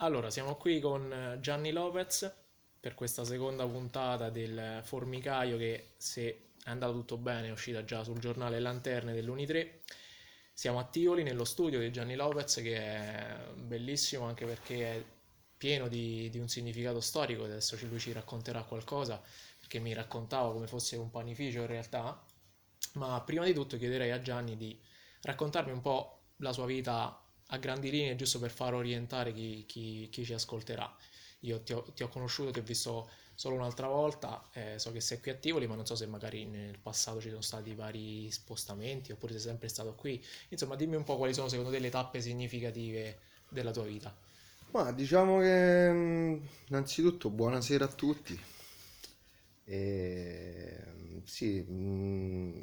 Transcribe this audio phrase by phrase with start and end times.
[0.00, 2.32] Allora, siamo qui con eh, Gianni Lopez
[2.78, 8.04] per questa seconda puntata del Formicaio che se è andato tutto bene è uscita già
[8.04, 9.80] sul giornale Lanterne dell'Uni3.
[10.52, 15.04] Siamo a Tivoli nello studio di Gianni Lopez che è bellissimo anche perché è
[15.56, 19.20] pieno di, di un significato storico, adesso lui ci racconterà qualcosa
[19.58, 22.24] perché mi raccontava come fosse un panificio in realtà,
[22.94, 24.80] ma prima di tutto chiederei a Gianni di
[25.22, 27.20] raccontarmi un po' la sua vita
[27.50, 30.94] a grandi linee, giusto per far orientare chi, chi, chi ci ascolterà.
[31.42, 35.00] Io ti ho, ti ho, conosciuto, ti ho visto solo un'altra volta, eh, so che
[35.00, 38.30] sei qui a Tivoli, ma non so se magari nel passato ci sono stati vari
[38.32, 40.22] spostamenti oppure sei sempre stato qui.
[40.48, 44.16] Insomma, dimmi un po' quali sono secondo te le tappe significative della tua vita.
[44.72, 46.36] Ma diciamo che mm,
[46.68, 48.38] innanzitutto buonasera a tutti.
[49.64, 50.82] E,
[51.24, 52.60] sì, mh, mm,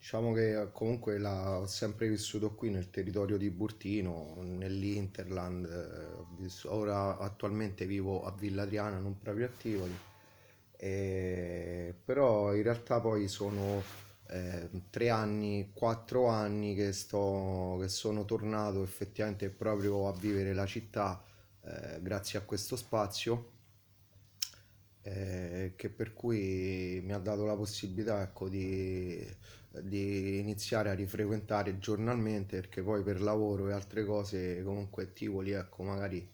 [0.00, 7.18] Diciamo che comunque la, ho sempre vissuto qui nel territorio di Burtino, nell'Interland, eh, ora
[7.18, 9.94] attualmente vivo a Villa Adriana, non proprio a Tivoli,
[10.76, 13.82] e, però in realtà poi sono
[14.28, 20.64] eh, tre anni, quattro anni che, sto, che sono tornato effettivamente proprio a vivere la
[20.64, 21.22] città
[21.62, 23.58] eh, grazie a questo spazio
[25.02, 29.26] eh, che per cui mi ha dato la possibilità ecco, di,
[29.82, 35.84] di, iniziare a rifrequentare giornalmente perché poi per lavoro e altre cose comunque Tivoli ecco
[35.84, 36.28] magari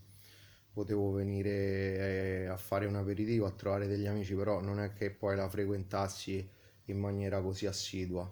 [0.72, 5.10] potevo venire eh, a fare un aperitivo a trovare degli amici però non è che
[5.10, 6.48] poi la frequentassi
[6.86, 8.30] in maniera così assidua.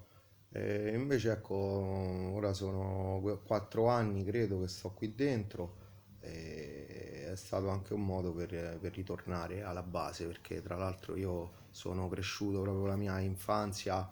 [0.50, 5.77] Eh, invece ecco ora sono quattro anni credo che sto qui dentro
[6.20, 11.62] e è stato anche un modo per, per, ritornare alla base perché tra l'altro io
[11.70, 14.08] sono cresciuto proprio la mia infanzia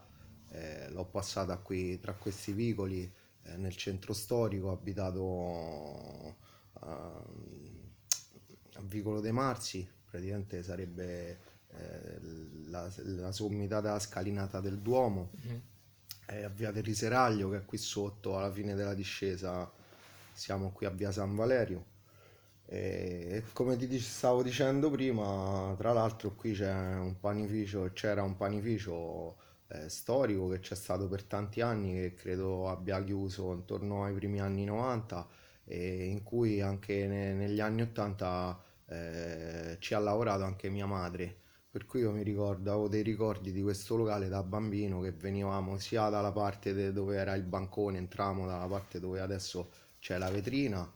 [0.52, 3.10] eh, l'ho passata qui tra questi vicoli
[3.44, 6.36] eh, nel centro storico ho abitato
[6.72, 7.24] a,
[8.74, 11.38] a Vicolo dei Marzi praticamente sarebbe
[11.74, 12.18] eh,
[12.66, 16.44] la, la, sommità della scalinata del Duomo mm-hmm.
[16.44, 19.70] a Via del Riseraglio che è qui sotto alla fine della discesa.
[20.34, 21.86] Siamo qui a Via San Valerio.
[22.66, 29.36] E come ti stavo dicendo prima, tra l'altro qui c'è un panificio, c'era un panificio
[29.72, 34.40] eh, storico che c'è stato per tanti anni che credo abbia chiuso intorno ai primi
[34.40, 35.28] anni 90
[35.64, 41.38] e in cui anche ne, negli anni 80 eh, ci ha lavorato anche mia madre.
[41.70, 45.78] Per cui io mi ricordo, avevo dei ricordi di questo locale da bambino che venivamo
[45.78, 50.90] sia dalla parte dove era il bancone, entravamo dalla parte dove adesso c'è la vetrina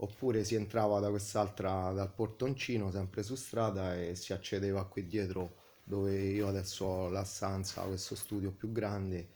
[0.00, 5.54] oppure si entrava da quest'altra dal portoncino sempre su strada e si accedeva qui dietro
[5.88, 9.28] dove io adesso ho la stanza, questo studio più grande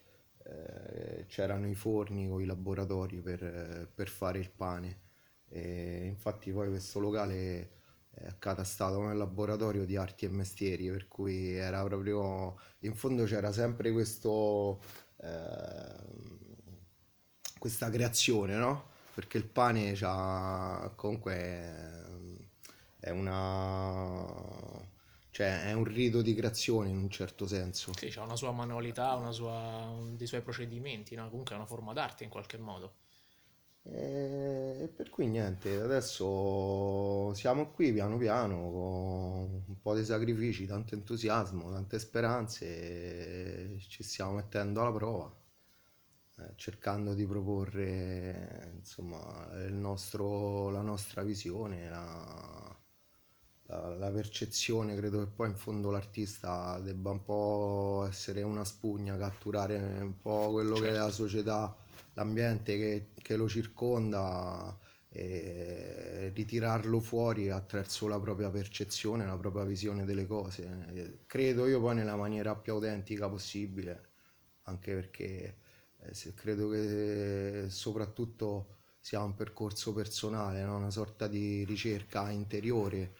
[0.45, 5.01] eh, c'erano i forni con i laboratori per, per fare il pane
[5.49, 7.71] e infatti poi questo locale
[8.11, 13.51] è accatastato come laboratorio di arti e mestieri per cui era proprio in fondo c'era
[13.51, 14.79] sempre questo
[15.23, 15.97] eh,
[17.59, 18.91] questa creazione no?
[19.15, 19.97] perché il pane
[20.97, 21.35] comunque
[23.01, 24.82] è una
[25.33, 27.93] cioè è un rito di creazione in un certo senso.
[27.97, 31.29] Sì, ha una sua manualità, una sua, dei suoi procedimenti, no?
[31.31, 32.97] comunque è una forma d'arte in qualche modo.
[33.85, 40.95] E per cui niente, adesso siamo qui piano piano con un po' di sacrifici, tanto
[40.95, 45.35] entusiasmo, tante speranze, ci stiamo mettendo alla prova.
[46.39, 52.82] Eh, cercando di proporre insomma, nostro, la nostra visione, la,
[53.73, 59.17] la, la, percezione, credo che poi in fondo l'artista debba un po' essere una spugna,
[59.17, 60.83] catturare un po' quello certo.
[60.83, 61.29] che è la certo.
[61.29, 61.77] società,
[62.15, 64.79] l'ambiente che, che lo circonda
[65.15, 71.23] e ritirarlo fuori attraverso la propria percezione, la propria visione delle cose.
[71.27, 74.11] Credo io poi nella maniera più autentica possibile,
[74.63, 75.57] anche perché
[75.99, 80.77] eh, credo che soprattutto sia un percorso personale, no?
[80.77, 83.15] una sorta di ricerca interiore,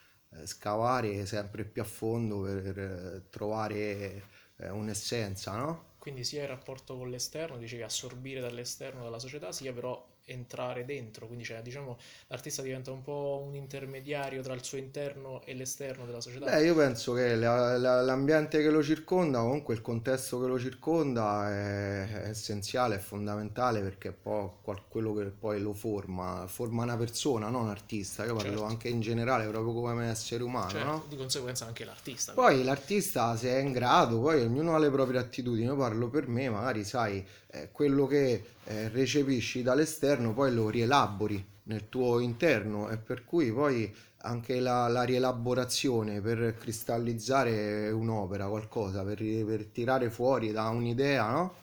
[0.45, 5.91] scavare sempre più a fondo per eh, trovare eh, un'essenza, no?
[5.99, 11.27] Quindi sia il rapporto con l'esterno, dicevi assorbire dall'esterno dalla società, sia però entrare dentro,
[11.27, 11.99] quindi cioè, diciamo
[12.29, 16.47] l'artista diventa un po' un intermediario tra il suo interno e l'esterno della società.
[16.47, 20.59] Beh, io penso che la, la, l'ambiente che lo circonda, comunque il contesto che lo
[20.59, 24.49] circonda è, è essenziale, è fondamentale perché è poi
[24.89, 28.65] quello che poi lo forma, forma una persona, non un artista, io parlo certo.
[28.65, 31.05] anche in generale proprio come essere umano, certo, no?
[31.09, 32.33] Di conseguenza anche l'artista.
[32.33, 32.65] Poi però.
[32.65, 36.49] l'artista se è in grado, poi ognuno ha le proprie attitudini, io parlo per me,
[36.49, 42.97] magari sai, eh, quello che eh, recepisci dall'esterno poi lo rielabori nel tuo interno e
[42.99, 43.95] per cui poi
[44.25, 51.55] anche la, la rielaborazione per cristallizzare un'opera, qualcosa, per, per tirare fuori da un'idea, no?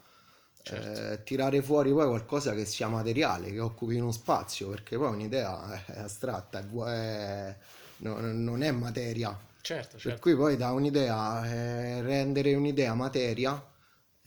[0.63, 1.01] Certo.
[1.12, 5.85] Eh, tirare fuori poi qualcosa che sia materiale, che occupi uno spazio, perché poi un'idea
[5.85, 7.56] è astratta, è,
[7.97, 9.38] no- non è materia.
[9.62, 10.21] Certo, Per certo.
[10.21, 13.62] cui poi da un'idea, eh, rendere un'idea materia,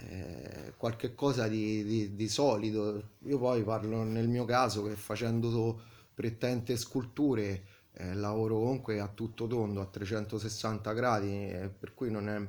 [0.09, 3.11] eh, qualche cosa di, di- di solido.
[3.27, 5.81] Io poi parlo nel mio caso che facendo
[6.15, 7.63] prettamente sculture,
[7.95, 12.41] eh, lavoro comunque a tutto tondo, a 360 gradi, eh, per cui non è,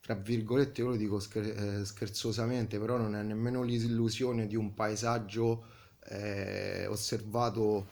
[0.00, 4.74] tra virgolette, io lo dico scher- eh, scherzosamente, però non è nemmeno l'illusione di un
[4.74, 5.64] paesaggio
[6.08, 7.86] eh, osservato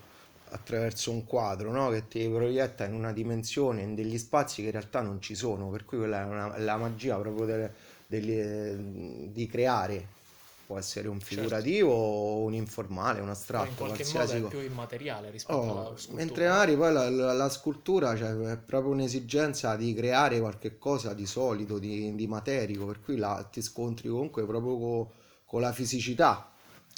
[0.52, 1.90] attraverso un quadro, no?
[1.90, 5.70] Che ti proietta in una dimensione, in degli spazi che in realtà non ci sono,
[5.70, 7.74] per cui quella è una- la magia proprio delle-
[8.10, 10.18] delle- di creare.
[10.66, 11.34] Può essere un Certo.
[11.34, 14.48] figurativo o un informale, un Poi in astratto, qualche modo qualsiasi è cosa.
[14.56, 16.16] più immateriale rispetto Oh, alla scultura.
[16.24, 21.12] mentre magari poi la, la- la scultura cioè, è proprio un'esigenza di creare qualche cosa
[21.12, 25.12] di solido, di, di materico, per cui la- ti scontri comunque proprio co-
[25.44, 26.52] con la fisicità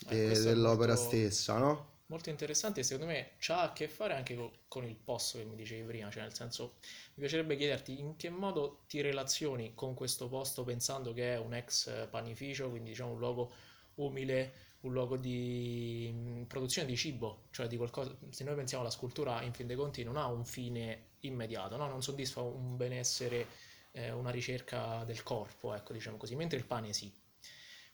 [0.09, 1.87] Eh, de- è dell'opera molto, stessa, no?
[2.13, 5.45] Molto interessante e secondo me c'ha a che fare anche co- con il posto che
[5.45, 6.75] mi dicevi prima, cioè nel senso
[7.15, 11.55] mi piacerebbe chiederti in che modo ti relazioni con questo posto pensando che è un
[11.55, 13.51] ex panificio, quindi diciamo un luogo
[13.95, 19.43] umile, un luogo di produzione di cibo, cioè di qualcosa, se noi pensiamo alla scultura
[19.43, 21.87] in fin dei conti non ha un fine immediato, no?
[21.89, 23.47] Non soddisfa un benessere,
[23.93, 27.13] eh, una ricerca del corpo, ecco, diciamo così, mentre il pane sì.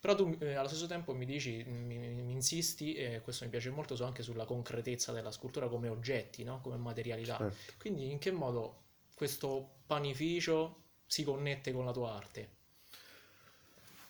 [0.01, 3.71] Però tu eh, allo stesso tempo mi dici, mi, mi- insisti, e questo mi piace
[3.71, 6.61] molto, su- anche sulla concretezza della scultura come oggetti, no?
[6.61, 7.37] Come materialità.
[7.39, 7.73] Certo.
[7.79, 8.83] Quindi in che modo
[9.15, 12.57] questo panificio si connette con la tua arte?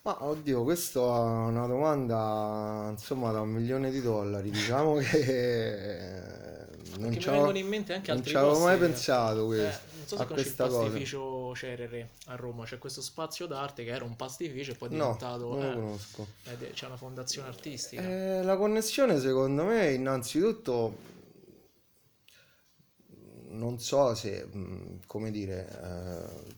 [0.03, 1.03] Ma oddio, questa è
[1.49, 4.51] una domanda insomma da un milione di dollari.
[4.51, 6.67] Diciamo che
[6.99, 8.61] non ci avevo, vengono in mente anche non altri ci avevo posti.
[8.61, 11.07] mai che- pensato eh, questo, non so se a questa cosa.
[11.59, 14.93] Cerere a Roma, c'è questo spazio d'arte che era un pastificio e poi è No,
[14.93, 15.57] diventato...
[15.57, 16.27] non lo eh, conosco.
[16.45, 18.03] ed è- c'è una fondazione artistica.
[18.03, 20.97] Eh, la connessione secondo me innanzitutto
[23.51, 26.57] non so se, mh, come dire, eh,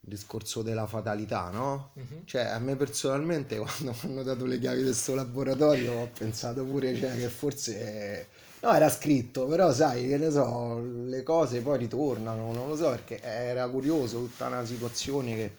[0.00, 1.92] il discorso della fatalità, no?
[1.96, 2.24] Mhm.
[2.24, 6.64] Cioè, a me personalmente quando mi hanno dato le chiavi del suo laboratorio ho pensato
[6.64, 8.28] pure cioè, che forse...
[8.60, 12.90] No, era scritto, però sai, che ne so, le cose poi ritornano, non lo so,
[12.90, 15.52] perché era curioso tutta una situazione che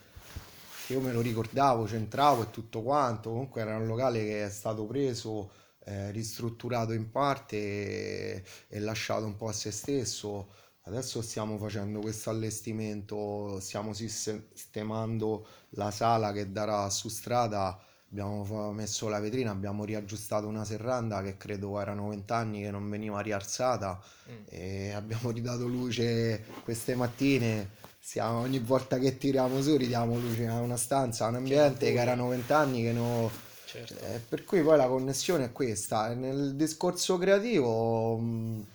[0.88, 4.86] io me lo ricordavo, c'entravo e tutto quanto, comunque era un locale che è stato
[4.86, 5.52] preso,
[5.86, 10.52] eh, ristrutturato in parte e, e lasciato un po' a se stesso.
[10.84, 17.80] Adesso stiamo facendo questo allestimento, stiamo sistemando la sala che darà su strada,
[18.10, 23.20] abbiamo messo la vetrina, abbiamo riaggiustato una serranda che credo erano vent'anni che non veniva
[23.22, 24.46] rialzata Mm.
[24.46, 27.78] e abbiamo ridato luce queste mattine.
[28.00, 31.92] Stiamo, ogni volta che tiriamo su ridiamo luce a una stanza, a un Che ambiente
[31.92, 32.00] che buio.
[32.00, 33.30] erano vent'anni che no,
[33.66, 33.96] Certo.
[34.02, 36.14] eh, per cui poi la connessione è questa.
[36.14, 38.66] Nel discorso creativo, mh,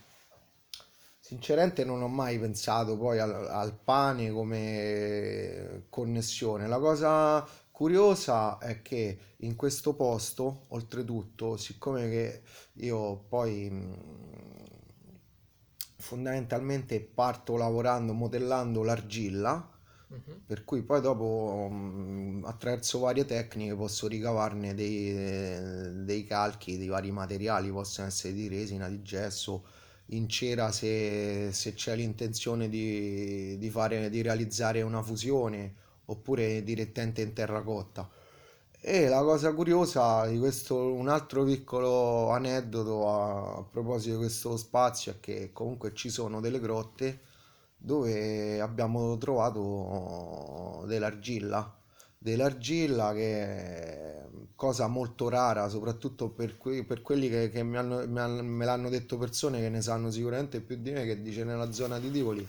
[1.20, 6.66] sinceramente non ho mai pensato poi al, al pane come connessione.
[6.68, 12.42] La cosa curiosa è che in questo posto, oltretutto, siccome che
[12.74, 13.96] io poi mh,
[15.98, 19.68] fondamentalmente parto lavorando, modellando l'argilla,
[20.10, 20.40] Mhm.
[20.46, 27.10] per cui poi dopo mh, attraverso varie tecniche posso ricavarne dei, dei calchi di vari
[27.10, 29.64] materiali, possono essere di resina, di gesso,
[30.08, 35.74] in cera se, se c'è l'intenzione di, di fare, di realizzare una fusione
[36.06, 38.08] oppure direttamente in terracotta.
[38.86, 44.56] E la cosa curiosa di questo, un altro piccolo aneddoto a, a proposito di questo
[44.58, 47.20] spazio è che comunque ci sono delle grotte
[47.76, 51.74] dove abbiamo trovato dell'argilla,
[52.18, 58.06] dell'argilla che è cosa molto rara, soprattutto per, que- per quelli che, che mi hanno-
[58.06, 61.44] mi hanno- me l'hanno detto persone che ne sanno sicuramente più di me, che dice
[61.44, 62.46] nella zona di Tivoli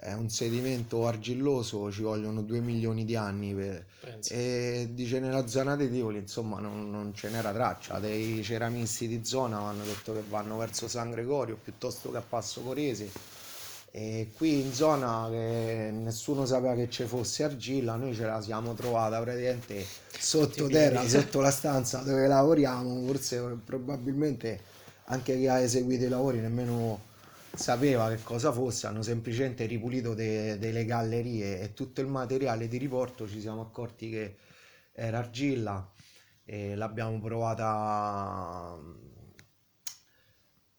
[0.00, 3.84] è un sedimento argilloso, ci vogliono 2 milioni di anni per...
[4.28, 7.98] E dice nella zona di Tivoli, insomma, non, non ce n'era traccia.
[7.98, 12.60] Dei ceramisti di zona hanno detto che vanno verso San Gregorio piuttosto che a Passo
[12.62, 13.10] Corese.
[13.90, 18.74] E qui in zona che nessuno sapeva che ci fosse argilla, noi ce la siamo
[18.74, 19.84] trovata praticamente
[20.16, 23.04] sotto terra, sotto la stanza dove lavoriamo.
[23.06, 24.60] Forse probabilmente
[25.04, 27.06] anche chi ha eseguito i lavori nemmeno
[27.54, 32.76] sapeva che cosa fosse, hanno semplicemente ripulito de- delle gallerie e tutto il materiale di
[32.78, 34.36] riporto ci siamo accorti che
[34.92, 35.90] era argilla
[36.44, 38.76] e l'abbiamo provata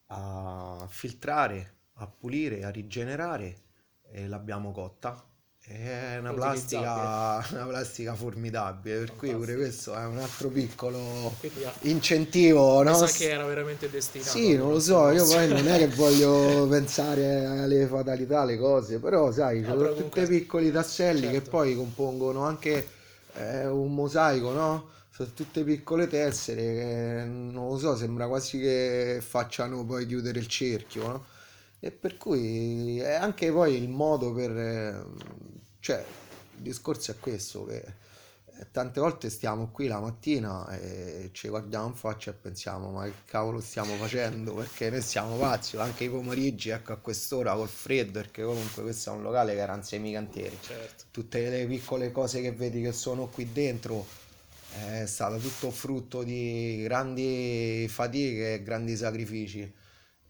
[0.07, 3.61] a filtrare, a pulire, a rigenerare
[4.11, 5.28] e l'abbiamo cotta.
[5.71, 11.31] È una plastica, una plastica formidabile, per cui pure questo è un altro piccolo
[11.81, 12.81] incentivo.
[12.81, 12.95] No?
[12.95, 14.31] sa che era veramente destinato.
[14.31, 18.97] Sì, non lo so, io poi non è che voglio pensare alle fatalità, alle cose,
[18.97, 21.39] però sai, ah, sono tutti piccoli tasselli certo.
[21.39, 22.87] che poi compongono anche
[23.35, 24.89] eh, un mosaico, no?
[25.11, 30.47] Sono tutte piccole tessere che non lo so, sembra quasi che facciano poi chiudere il
[30.47, 31.25] cerchio, no?
[31.79, 35.05] E per cui è anche poi il modo per
[35.79, 36.03] cioè,
[36.57, 37.83] il discorso è questo, che
[38.59, 43.05] eh, tante volte stiamo qui la mattina e ci guardiamo in faccia e pensiamo ma
[43.05, 44.53] che cavolo stiamo facendo?
[44.53, 49.11] Perché noi siamo pazzi anche i pomeriggi ecco a quest'ora col freddo perché comunque questo
[49.11, 51.05] è un locale che era in semicantieri certo.
[51.11, 54.05] tutte le piccole cose che vedi che sono qui dentro
[54.71, 59.73] è stato tutto frutto di grandi fatiche e grandi sacrifici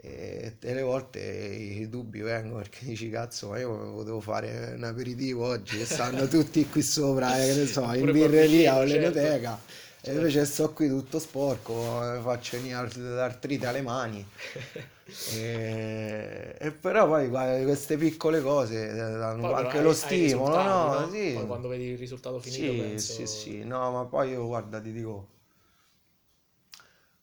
[0.02, 5.46] e delle volte i dubbi vengono perché dici cazzo ma io potevo fare un aperitivo
[5.46, 10.10] oggi e stanno tutti qui sopra eh, che ne so in birreria o l'enoteca certo.
[10.10, 11.74] e invece sto qui tutto sporco
[12.22, 12.78] faccio venire
[13.20, 14.26] artrite alle mani
[15.36, 17.30] e, e, però poi
[17.64, 21.00] queste piccole cose danno poi anche lo stimolo no?
[21.00, 21.10] no?
[21.12, 21.34] Sì.
[21.34, 23.14] Poi quando vedi il risultato finito sì, penso...
[23.14, 25.28] sì sì no ma poi io guarda ti dico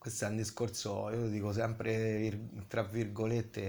[0.06, 3.60] questo è un discorso, io dico sempre tra virgolette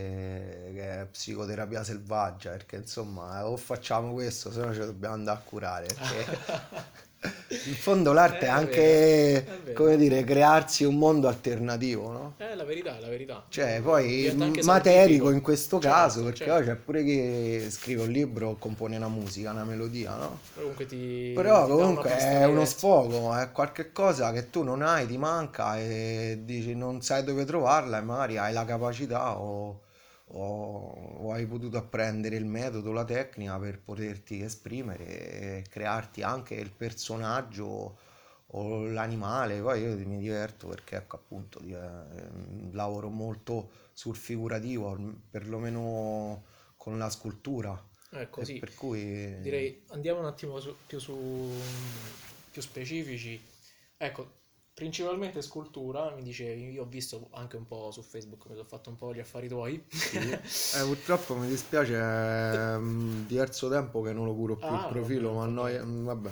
[0.72, 5.42] che è psicoterapia selvaggia, perché insomma o facciamo questo, se no ci dobbiamo andare a
[5.42, 5.88] curare.
[5.88, 7.06] Perché...
[7.20, 12.34] In fondo l'arte è, è anche, è come dire, crearsi un mondo alternativo, no?
[12.38, 13.46] È la verità, è la verità.
[13.50, 14.32] Cioè, poi
[14.64, 16.64] materico in questo certo, caso, perché certo.
[16.64, 20.40] c'è pure chi scrive un libro o compone una musica, una melodia, no?
[20.56, 25.08] Comunque ti, Però ti comunque è uno sfogo, è qualche cosa che tu non hai,
[25.08, 29.86] ti manca e dici non sai dove trovarla e magari hai la capacità o
[30.30, 36.56] o, o, hai potuto apprendere il metodo, la tecnica per poterti esprimere e crearti anche
[36.56, 37.98] il personaggio
[38.48, 39.62] o l'animale.
[39.62, 44.98] Poi io mi diverto perché ecco appunto eh, lavoro molto sul figurativo,
[45.30, 46.44] perlomeno
[46.76, 47.82] con la scultura.
[48.10, 48.60] Ecco, sì.
[48.60, 51.52] Per cui direi andiamo un attimo su, più su
[52.52, 53.40] più specifici.
[53.98, 54.37] Ecco,
[54.78, 58.92] Principalmente scultura, mi dicevi, io ho visto anche un po' su Facebook, mi sono fatto
[58.92, 59.84] un po' gli affari tuoi.
[59.88, 60.20] Sì.
[60.78, 64.92] eh, purtroppo mi dispiace, è um, diverso tempo che non lo curo più ah, il
[64.92, 66.30] profilo, ma noi, mm, vabbè.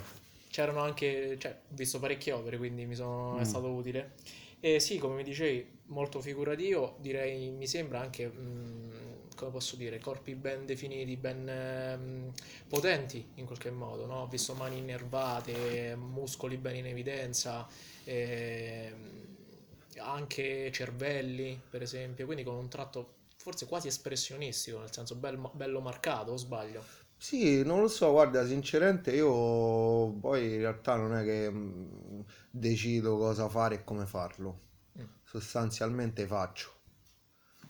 [0.48, 3.40] C'erano anche, cioè, ho visto parecchie opere, quindi mi sono, mm.
[3.40, 4.12] è stato utile.
[4.60, 8.28] E sì, come mi dicevi, molto figurativo, direi, mi sembra anche...
[8.28, 9.05] Mh, mm,
[9.36, 12.32] come posso dire, corpi ben definiti, ben ehm,
[12.68, 14.22] potenti in qualche modo, no?
[14.22, 17.68] Ho visto mani innervate, muscoli ben in evidenza,
[18.04, 18.92] eh,
[19.98, 25.80] anche cervelli, per esempio, quindi con un tratto forse quasi espressionistico, nel senso bello, bello
[25.80, 26.84] marcato, o sbaglio?
[27.18, 33.16] Sì, non lo so, guarda, sinceramente io poi in realtà non è che mh, decido
[33.16, 34.60] cosa fare e come farlo,
[35.00, 35.04] mm.
[35.24, 36.75] sostanzialmente faccio.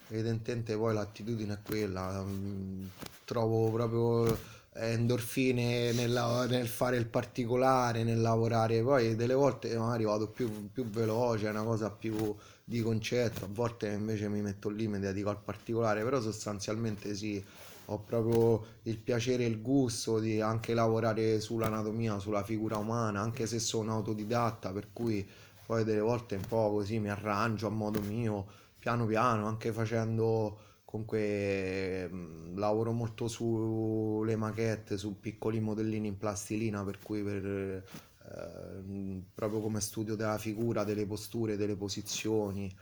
[0.09, 2.91] Evidentemente poi l'attitudine è quella, mh,
[3.25, 10.29] trovo proprio endorfine nella, nel fare il particolare, nel lavorare, poi delle volte magari vado
[10.29, 14.87] più, più veloce, è una cosa più di concetto, a volte invece mi metto lì,
[14.87, 17.43] mi dedico al particolare, però sostanzialmente sì,
[17.87, 23.47] ho proprio il piacere e il gusto di anche lavorare sull'anatomia, sulla figura umana, anche
[23.47, 25.27] se sono autodidatta, per cui
[25.65, 28.47] poi delle volte un po' così mi arrangio a modo mio,
[28.79, 36.85] piano piano, anche facendo comunque mh, lavoro molto sulle maquette, su piccoli modellini in plastilina,
[36.85, 42.75] per cui per, eh, proprio come studio della figura, delle posture, delle posizioni.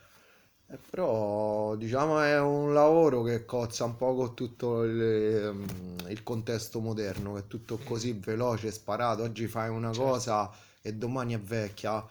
[0.67, 5.65] Eh, però diciamo è un lavoro che cozza un po' con tutto il,
[6.07, 10.09] il contesto moderno, che è tutto così veloce, sparato, oggi fai una certo.
[10.11, 12.03] cosa e domani è vecchia.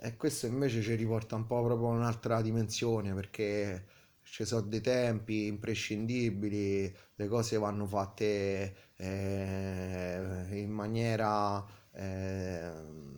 [0.00, 3.86] E questo invece ci riporta un po' proprio a un'altra dimensione perché
[4.22, 11.64] ci sono dei tempi imprescindibili, le cose vanno fatte eh, in maniera...
[11.92, 13.16] Eh,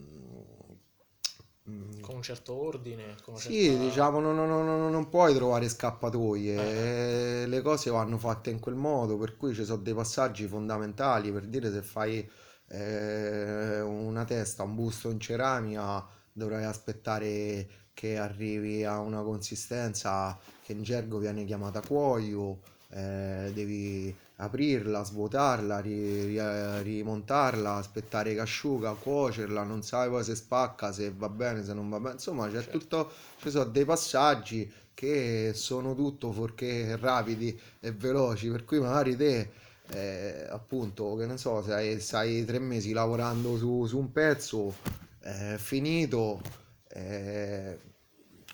[2.01, 3.17] con un certo ordine.
[3.23, 3.83] Con sì, certa...
[3.85, 7.47] diciamo, non, non, non, non, puoi trovare scappatoie, eh.
[7.47, 11.47] le cose vanno fatte in quel modo, per cui ci sono dei passaggi fondamentali, per
[11.47, 12.29] dire se fai
[12.69, 20.73] eh, una testa, un busto in ceramica, dovrai aspettare che arrivi a una consistenza che
[20.73, 22.61] in gergo viene chiamata cuoio,
[22.91, 30.35] eh, devi aprirla, svuotarla, ri, ri, rimontarla, aspettare che asciuga, cuocerla, non sai poi se
[30.35, 32.79] spacca, se va bene, se non va bene, insomma c'è certo.
[32.79, 39.17] tutto, ci sono dei passaggi che sono tutto fuorché rapidi e veloci, per cui magari
[39.17, 39.51] te,
[39.89, 44.75] eh, appunto, che ne so, stai tre mesi lavorando su, su un pezzo,
[45.23, 46.41] eh, finito,
[46.89, 47.79] eh,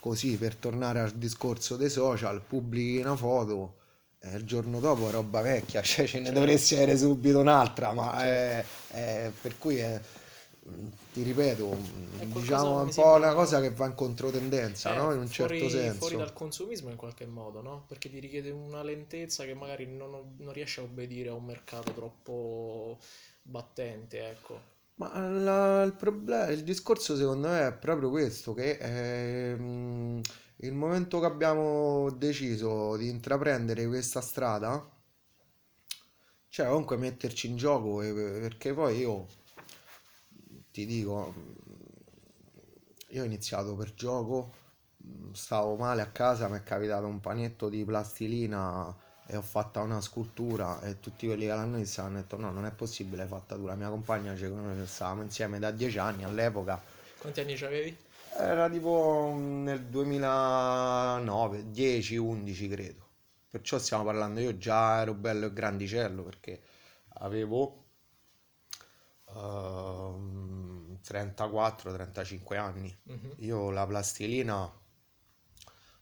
[0.01, 3.77] così per tornare al discorso dei social, pubblichi una foto
[4.21, 8.65] eh, il giorno dopo roba vecchia, cioè ce ne dovresti avere subito un'altra, ma è,
[8.89, 10.01] è- per cui è,
[11.13, 11.77] ti ripeto,
[12.17, 15.13] È qualcosa diciamo un po' una cosa che va in controtendenza, eh, no?
[15.13, 16.17] In un certo fuori, fuori senso.
[16.17, 17.85] dal consumismo in qualche modo, no?
[17.87, 21.93] Perché ti richiede una lentezza che magari non, non riesce a obbedire a un mercato
[21.93, 22.99] troppo
[23.43, 24.75] battente, ecco.
[24.97, 30.21] Ma la- il problema, il discorso secondo me è proprio questo, che ehm,
[30.57, 34.87] il momento che abbiamo deciso di intraprendere questa strada,
[36.49, 39.27] cioè comunque metterci in gioco, perché poi io
[40.73, 41.33] ti dico,
[43.11, 44.53] io ho iniziato per gioco,
[45.33, 48.95] stavo male a casa, mi è capitato un panetto di plastilina
[49.27, 52.65] e ho fatto una scultura e tutti quelli che l'hanno vista hanno detto no, non
[52.67, 56.25] è possibile, è fatta tu, la mia compagna, cioè, noi stavamo insieme da dieci anni
[56.25, 56.81] all'epoca,
[57.19, 57.97] Quanti anni avevi?
[58.39, 63.09] era tipo nel 2009, 10-11 credo,
[63.51, 66.63] perciò stiamo parlando, io già ero bello e grandicello perché
[67.19, 67.85] avevo
[69.35, 72.97] ehm, 34-35 anni.
[73.05, 73.33] Mhm.
[73.39, 74.71] Io la plastilina,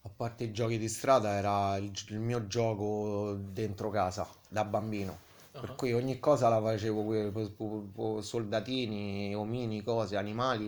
[0.05, 5.19] a parte i giochi di strada, era il, il mio gioco dentro casa da bambino.
[5.59, 10.67] Per Ah, cui ogni cosa la facevo, soldatini, omini, cose, animali,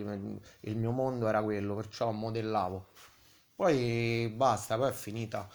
[0.61, 2.87] il mio mondo era quello, perciò modellavo.
[3.55, 5.49] Poi basta, poi è finita.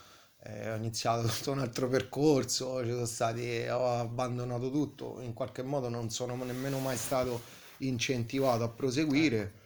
[0.44, 5.62] Eh, ho iniziato tutto un altro percorso, ci sono stati, ho abbandonato tutto, in qualche
[5.62, 7.42] modo non sono nemmeno mai stato
[7.78, 9.60] incentivato a proseguire.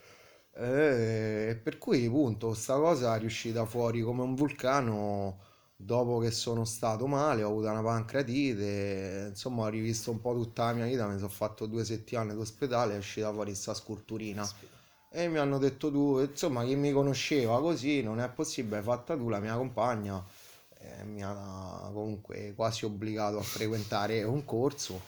[0.58, 5.38] Eh, per cui, appunto, sta cosa è riuscita fuori come un vulcano
[5.76, 10.64] dopo che sono stato male, ho avuto una pancreatite, insomma, ho rivisto un po' tutta
[10.66, 14.48] la mia vita, mi sono fatto due settimane d'ospedale, è uscita fuori sta sculturina.
[15.11, 19.14] E mi hanno detto tu, insomma, chi mi conosceva così, non è possibile, hai fatta
[19.16, 20.24] tu, la mia compagna,
[20.78, 25.00] eh, mi ha comunque quasi obbligato a frequentare un corso,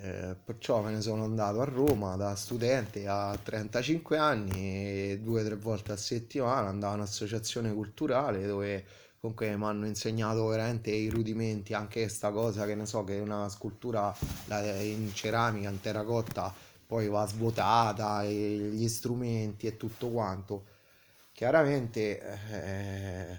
[0.00, 5.44] eh, perciò me ne sono andato a Roma da studente a 35 anni, due o
[5.44, 8.84] tre volte a settimana andavo a un'associazione culturale dove
[9.20, 13.48] comunque mi hanno insegnato veramente i rudimenti, anche sta cosa che ne so, che una
[13.48, 14.14] scultura
[14.80, 16.54] in ceramica, in terracotta
[16.86, 20.66] poi va svuotata, gli strumenti e tutto quanto.
[21.32, 23.38] Chiaramente, eh,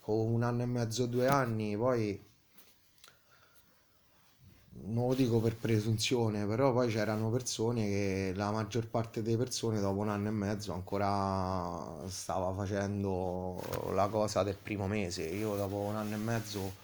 [0.00, 2.32] con un anno e mezzo, due anni, poi
[4.86, 9.80] non lo dico per presunzione, però poi c'erano persone che la maggior parte delle persone
[9.80, 13.60] dopo un anno e mezzo ancora stava facendo
[13.92, 15.22] la cosa del primo mese.
[15.24, 16.82] Io dopo un anno e mezzo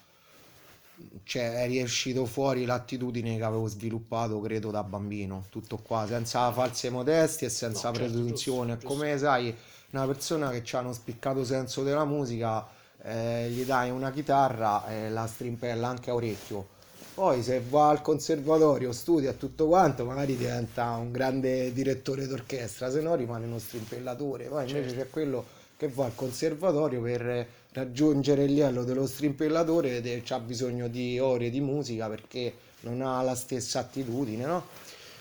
[1.24, 6.90] cioè è riuscito fuori l'attitudine che avevo sviluppato, credo, da bambino, tutto qua, senza false
[6.90, 8.72] modestie e senza No, certo, presunzione.
[8.72, 9.54] giusto, È come sai,
[9.90, 12.66] una persona che ha uno spiccato senso della musica,
[13.02, 16.78] eh, gli dai una chitarra e la strimpella anche a orecchio.
[17.20, 23.02] Poi se va al conservatorio, studia tutto quanto, magari diventa un grande direttore d'orchestra, se
[23.02, 24.46] no rimane uno strimpellatore.
[24.46, 25.02] Poi invece Certo.
[25.02, 25.44] c'è quello
[25.76, 31.50] che va al conservatorio per raggiungere il livello dello strimpellatore ed ha bisogno di ore
[31.50, 34.64] di musica perché non ha la stessa attitudine, no?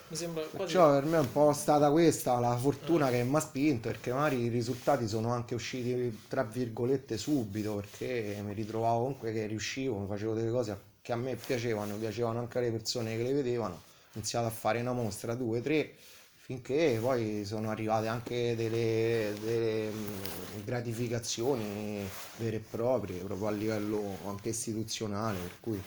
[0.07, 0.55] Mi sembra quasi...
[0.55, 4.13] Perciò per me è un po' stata questa la fortuna che mi ha spinto perché
[4.13, 9.97] magari i risultati sono anche usciti tra virgolette subito perché mi ritrovavo comunque che riuscivo,
[9.97, 13.73] mi facevo delle cose che a me piacevano, piacevano anche alle persone che le vedevano,
[13.73, 13.79] ho
[14.13, 15.95] iniziato a fare una mostra, due, tre,
[16.35, 24.17] finché poi sono arrivate anche delle, delle, mh, gratificazioni vere e proprie, proprio a livello
[24.27, 25.81] anche istituzionale, per cui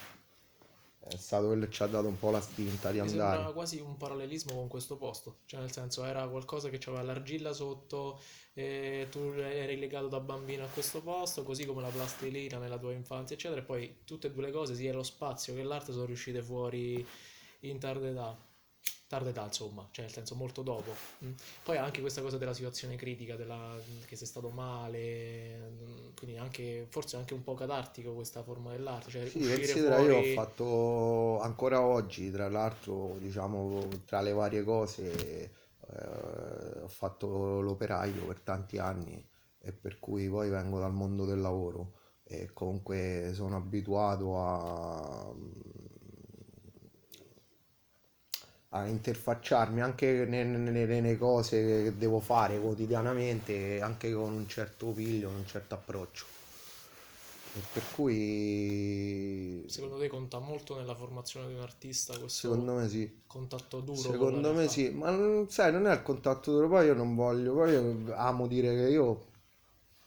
[1.09, 3.53] è stato quello che ci ha dato un po' la spinta di Mi andare.
[3.53, 8.21] quasi un parallelismo con questo posto, cioè nel senso era qualcosa che aveva l'argilla sotto
[8.55, 12.93] e tu eri legato da bambino a questo posto, così come la plastilina nella tua
[12.93, 16.05] infanzia, eccetera, e poi tutte e due le cose, sia lo spazio che l'arte, sono
[16.05, 17.05] riuscite fuori
[17.61, 18.39] in tarda età,
[19.07, 20.95] tarda età insomma, cioè nel senso molto dopo.
[21.25, 21.33] mm.
[21.65, 26.87] Poi anche questa cosa della situazione critica, della, che sei stato male, mm, quindi anche,
[26.89, 30.33] forse anche un po' catartico questa forma dell'arte, cioè Sì, considera, io ho fuori...
[30.35, 38.41] fatto ancora oggi, tra l'altro, diciamo, tra le varie cose, eh, ho fatto l'operaio per
[38.41, 39.25] tanti anni
[39.59, 45.33] e per cui poi vengo dal mondo del lavoro e comunque sono abituato a,
[48.73, 54.89] a interfacciarmi anche ne- ne- nelle, cose che devo fare quotidianamente, anche con un certo
[54.89, 56.27] piglio, un certo approccio.
[57.73, 63.21] per cui Secondo te conta molto nella formazione di un artista questo secondo me sì.
[63.27, 66.95] contatto duro Secondo me sì, ma non- sai, non è il contatto duro, poi io
[66.95, 69.27] non voglio, poi io amo dire che io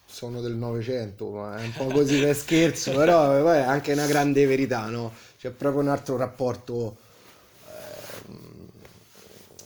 [0.05, 4.45] sono del Novecento, ma è un po' così per scherzo, però è anche una grande
[4.47, 5.13] verità, no?
[5.37, 6.97] C'è proprio un altro rapporto,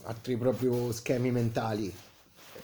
[0.09, 1.93] altri proprio schemi mentali.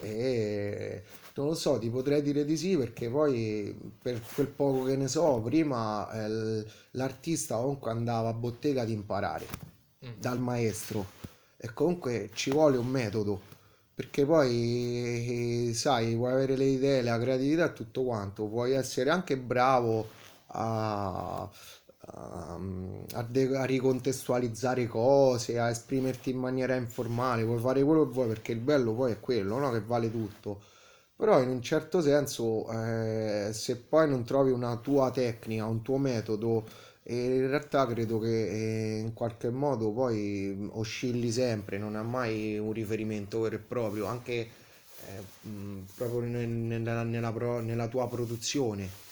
[0.00, 1.02] E
[1.36, 5.08] non lo so, ti potrei dire di sì perché poi per quel poco che ne
[5.08, 9.46] so, prima eh, l'artista comunque andava a bottega ad imparare
[10.04, 10.20] Mm.
[10.20, 11.06] dal maestro
[11.56, 13.40] e comunque ci vuole un metodo
[13.94, 19.38] perché poi sai, puoi avere le idee, la creatività e tutto quanto, puoi essere anche
[19.38, 20.08] bravo
[20.48, 21.48] a,
[22.06, 22.58] a,
[23.14, 23.26] a
[23.60, 28.58] a ricontestualizzare cose, a esprimerti in maniera informale, puoi fare quello che vuoi perché il
[28.60, 29.70] bello poi è quello, no?
[29.72, 30.60] Che vale tutto.
[31.16, 35.96] Però in un certo senso, eh, se poi non trovi una tua tecnica, un tuo
[35.98, 36.66] metodo,
[37.02, 42.58] eh, in realtà credo che eh, in qualche modo poi oscilli sempre, non hai mai
[42.58, 44.32] un riferimento vero e proprio, anche
[45.06, 49.05] eh, mh, proprio ne- nella, nella pro- nella tua produzione.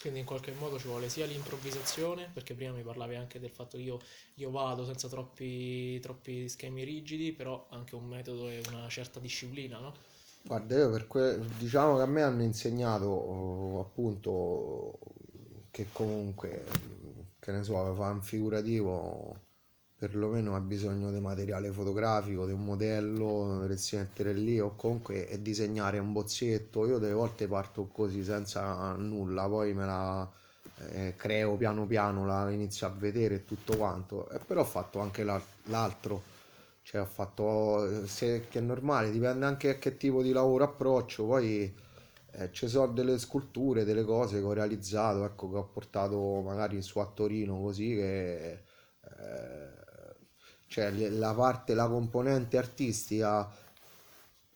[0.00, 3.76] Quindi in qualche modo ci vuole sia l'improvvisazione, perché prima mi parlavi anche del fatto
[3.76, 3.98] che io,
[4.34, 9.78] io vado senza troppi, troppi schemi rigidi, però anche un metodo e una certa disciplina,
[9.78, 9.94] no?
[10.42, 14.98] Guarda, io per que- diciamo che a me hanno insegnato oh, appunto
[15.70, 16.64] che comunque,
[17.38, 19.38] che ne so, fare un figurativo
[20.00, 25.42] perlomeno ha bisogno di materiale fotografico, di un modello, dovresti mettere lì o comunque e
[25.42, 26.86] disegnare un bozzetto.
[26.86, 30.30] Io delle volte parto così senza nulla, poi me la
[30.92, 34.28] eh, creo piano piano, la inizio a vedere tutto quanto.
[34.30, 36.22] E però ho fatto anche l'al- l'altro.
[36.82, 41.26] Cioè, ho fatto, se, che è normale, dipende anche a che tipo di lavoro approccio,
[41.26, 41.72] poi
[42.32, 46.82] eh, ci sono delle sculture, delle cose che ho realizzato, ecco, che ho portato magari
[46.82, 49.79] su a Torino così che, eh,
[50.70, 53.50] cioè, la parte, la componente artistica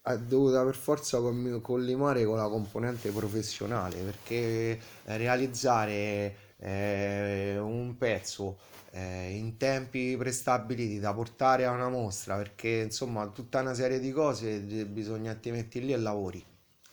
[0.01, 1.19] è dovuta per forza
[1.61, 8.59] collimare con la componente professionale, perché eh, realizzare eh, un pezzo
[8.93, 14.13] eh, in tempi prestabiliti da portare a una mostra, perché insomma tutta una serie di
[14.13, 16.45] cose de- bisogna ti metti lì e lavori.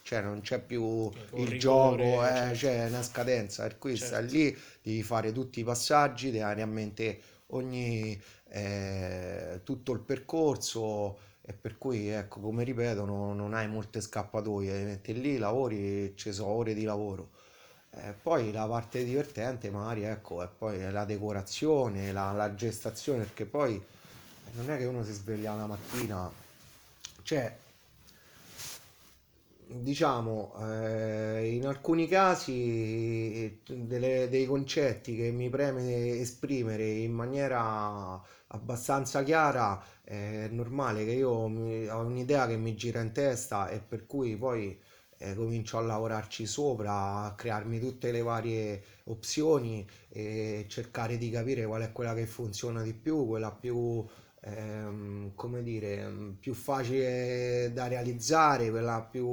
[0.01, 4.27] Cioè non c'è più il rigore, gioco, eh, certo, c'è una scadenza, per cui stai
[4.27, 4.34] certo.
[4.34, 8.19] lì, devi fare tutti i passaggi, devi avere a mente ogni,
[8.52, 14.78] eh, tutto il percorso e per cui, ecco, come ripeto, no- non hai molte scappatoie,
[14.80, 17.30] ti metti lì, lavori, ci sono ore di lavoro.
[17.92, 23.46] Eh, poi la parte divertente magari, ecco, è poi la decorazione, la, la gestazione, perché
[23.46, 23.82] poi
[24.54, 26.32] non è che uno si sveglia la mattina,
[27.24, 27.56] cioè,
[29.73, 39.23] diciamo, eh, in alcuni casi delle- dei concetti che mi preme esprimere in maniera abbastanza
[39.23, 44.05] chiara, è normale che io mi- ho un'idea che mi gira in testa e per
[44.05, 44.79] cui poi
[45.17, 51.65] eh, comincio a lavorarci sopra, a crearmi tutte le varie opzioni e cercare di capire
[51.65, 54.03] qual è quella che funziona di più, quella più,
[54.41, 59.27] ehm, come dire, più facile da realizzare, quella più,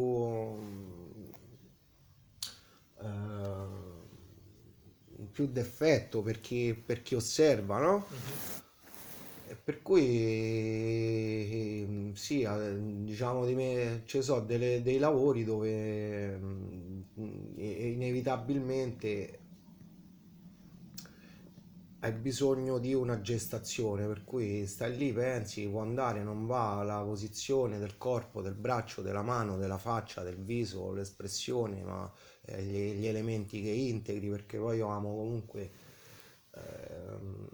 [3.01, 3.67] eh,
[5.33, 8.07] più d'effetto per chi, per chi osserva, no?
[8.11, 8.63] Mhm.
[9.51, 12.47] E per cui sì,
[13.05, 17.01] diciamo di me ci sono delle- dei lavori dove mm,
[17.57, 19.39] inevitabilmente
[22.01, 27.03] hai bisogno di una gestazione, per cui stai lì, pensi, può andare, non va, la
[27.03, 32.11] posizione del corpo, del braccio, della mano, della faccia, del viso, l'espressione, ma
[32.43, 35.71] eh, gli, gli elementi che integri, perché poi io amo comunque
[36.53, 37.49] ehm,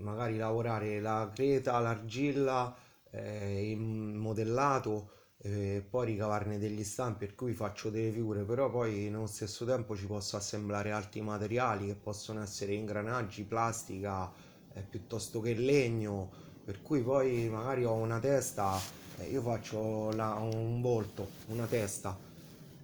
[0.00, 2.74] magari lavorare la creta, l'argilla
[3.10, 5.10] eh, in modellato
[5.46, 9.94] e poi ricavarne degli stampi per cui faccio delle figure, però poi nello stesso tempo
[9.94, 14.32] ci posso assemblare altri materiali che possono essere ingranaggi, plastica
[14.72, 16.30] eh, piuttosto che legno,
[16.64, 18.80] per cui poi magari ho una testa,
[19.18, 22.18] eh, io faccio la- un volto, una testa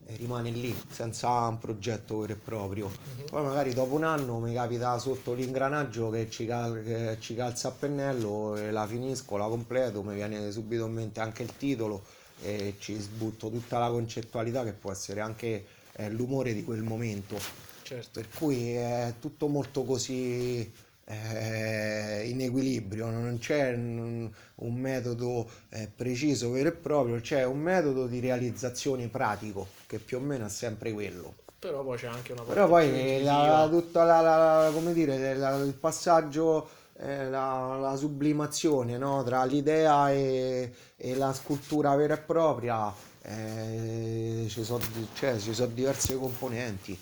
[0.04, 2.88] e rimane lì senza un progetto vero e proprio.
[2.88, 3.24] Mhm.
[3.30, 7.68] Poi magari dopo un anno mi capita sotto l'ingranaggio che ci, cal- che ci calza
[7.68, 12.02] a pennello e la finisco, la completo, mi viene subito in mente anche il titolo
[12.42, 17.38] e ci sbutto tutta la concettualità che può essere anche eh, l'umore di quel momento.
[17.82, 18.20] Certo.
[18.20, 20.70] Per cui è tutto molto così
[21.04, 27.58] eh, in equilibrio, non c'è un, un metodo eh, preciso, vero e proprio, c'è un
[27.58, 31.34] metodo di realizzazione pratico che più o meno è sempre quello.
[31.58, 34.92] Però poi c'è anche una Però parte più poi la, tutta la, la- la- come
[34.92, 36.68] dire, la- il passaggio,
[37.02, 39.22] eh, la, la sublimazione, no?
[39.22, 44.84] Tra l'idea e, e la scultura vera e propria, eh, ci sono
[45.14, 46.98] cioè, ci sono diverse componenti.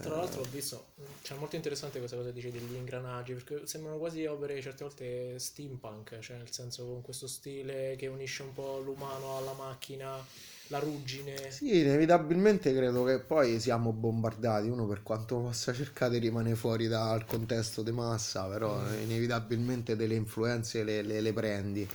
[0.00, 0.92] Tra l'altro ho visto,
[1.22, 5.38] cioè molto interessante questa cosa che dice degli ingranaggi, perché sembrano quasi opere certe volte
[5.38, 10.24] steampunk, cioè nel senso con questo stile che unisce un po' l'umano alla macchina,
[10.68, 11.36] la ruggine.
[11.46, 16.86] Sì, inevitabilmente credo che poi siamo bombardati, uno per quanto possa cercare di rimanere fuori
[16.88, 18.94] dal contesto di massa, però Mm.
[18.94, 21.88] inevitabilmente delle influenze le, le- le prendi.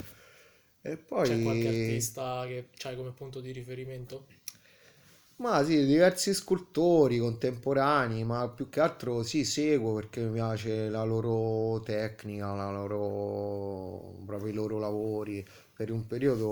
[0.81, 1.69] E C'è qualche poi...
[1.69, 4.25] artista che c'hai come punto di riferimento?
[5.39, 11.03] Ma sì, diversi scultori contemporanei, ma più che altro sì, seguo perché mi piace la
[11.03, 15.45] loro tecnica, la loro, proprio i loro lavori.
[15.73, 16.47] Per un periodo,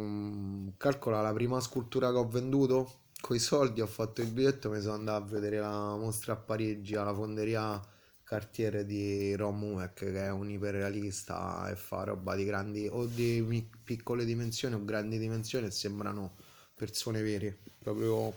[0.00, 4.68] mm, calcola la prima scultura che ho venduto, con i soldi ho fatto il biglietto,
[4.70, 7.80] mi sono andato a vedere la mostra a Parigi alla fonderia
[8.24, 14.24] Cartier di Ron che è un iperrealista e fa roba di grandi o di piccole
[14.26, 16.34] dimensioni o grandi dimensioni e sembrano
[16.84, 18.32] persone vere, proprio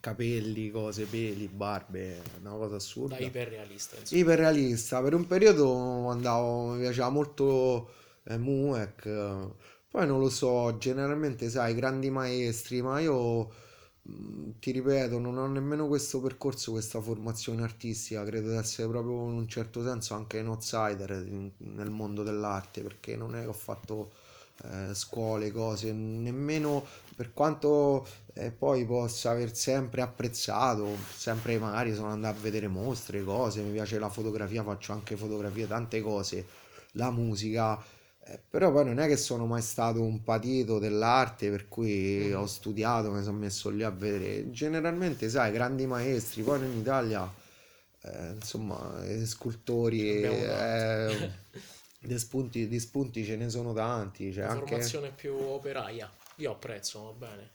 [0.00, 3.18] capelli, cose, peli, barbe, una cosa Da assurda.
[3.18, 4.22] iperrealista, insomma.
[4.22, 7.90] Iperrealista, per un periodo andavo, mi piaceva molto
[8.24, 9.48] eh, Mueck, eh,
[9.90, 13.50] poi non lo so, generalmente sai, grandi maestri, ma io
[14.02, 19.28] mh, ti ripeto, non ho nemmeno questo percorso, questa formazione artistica, credo di essere proprio
[19.28, 21.10] in un certo senso anche un outsider
[21.58, 24.12] nel mondo dell'arte, perché non è che ho fatto
[24.64, 26.84] eh, scuole, cose, nemmeno
[27.16, 33.22] per quanto eh, poi possa aver sempre apprezzato, sempre magari sono andato a vedere mostre,
[33.24, 36.46] cose, mi piace la fotografia, faccio anche fotografie, tante cose,
[36.92, 37.78] la musica,
[38.24, 42.46] eh, però poi non è che sono mai stato un patito dell'arte, per cui ho
[42.46, 42.46] Mhm.
[42.46, 44.50] studiato, mi sono messo lì a vedere.
[44.50, 47.30] Generalmente, sai, grandi maestri, poi in Italia,
[48.02, 51.30] eh, insomma, eh, scultori, eh,
[52.02, 54.66] di spunti, di spunti ce ne sono tanti, Una anche...
[54.66, 56.10] formazione più operaia.
[56.36, 57.50] Io apprezzo, va bene.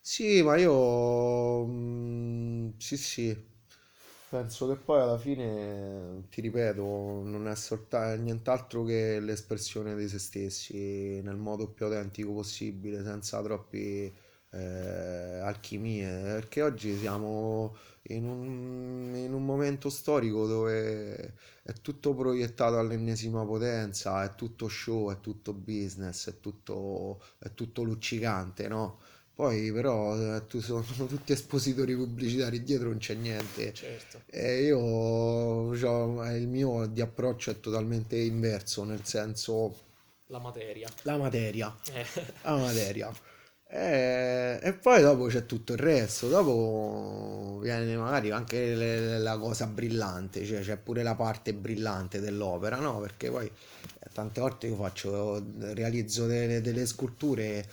[0.00, 3.36] Sì, ma io mm, sì, sì,
[4.28, 6.82] penso che poi alla fine, ti ripeto,
[7.24, 13.42] non è soltanto nient'altro che l'espressione di se stessi nel modo più autentico possibile, senza
[13.42, 14.12] troppi
[14.50, 17.76] eh, alchimie, perché oggi siamo
[18.08, 25.10] in un, in un momento storico dove è tutto proiettato all'ennesima potenza, è tutto show,
[25.12, 29.00] è tutto business, è tutto, è tutto luccicante, no?
[29.34, 33.72] Poi però eh, tu sono tutti espositori pubblicitari, dietro non c'è niente.
[33.72, 34.24] Certo.
[34.26, 35.72] E io
[36.24, 39.74] eh, il mio di approccio è totalmente inverso, nel senso
[40.28, 40.88] La materia.
[41.02, 42.06] la materia, Eh,
[42.42, 43.12] la materia.
[43.78, 49.66] E, e poi dopo c'è tutto il resto, dopo viene magari anche le- la cosa
[49.66, 53.00] brillante, cioè c'è pure la parte brillante dell'opera, no?
[53.00, 57.66] Perché poi eh, tante volte io faccio, realizzo delle, delle sculture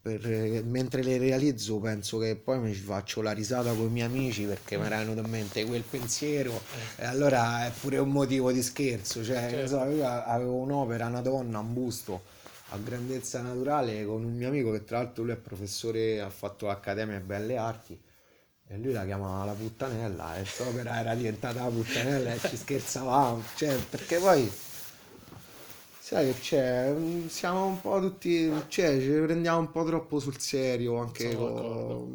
[0.00, 4.06] per- mentre le realizzo penso che poi mi ci faccio la risata con i miei
[4.06, 6.58] amici perché mi era venuto in mente quel pensiero
[6.96, 9.94] e allora è pure un motivo di scherzo, cioè, ne so, certo.
[9.94, 12.29] io avevo un'opera, una donna, un busto
[12.70, 16.66] a grandezza naturale con un mio amico che tra l'altro lui è professore, ha fatto
[16.66, 18.00] l'Accademia Belle Arti
[18.66, 23.42] e lui la chiamava la puttanella e l'opera era diventata la puttanella e ci scherzavamo,
[23.56, 24.50] cioè perché poi
[25.98, 30.38] sai che c'è, Mm, siamo un po' tutti, cioè ci prendiamo un po' troppo sul
[30.38, 32.08] serio anche Sono d'accordo.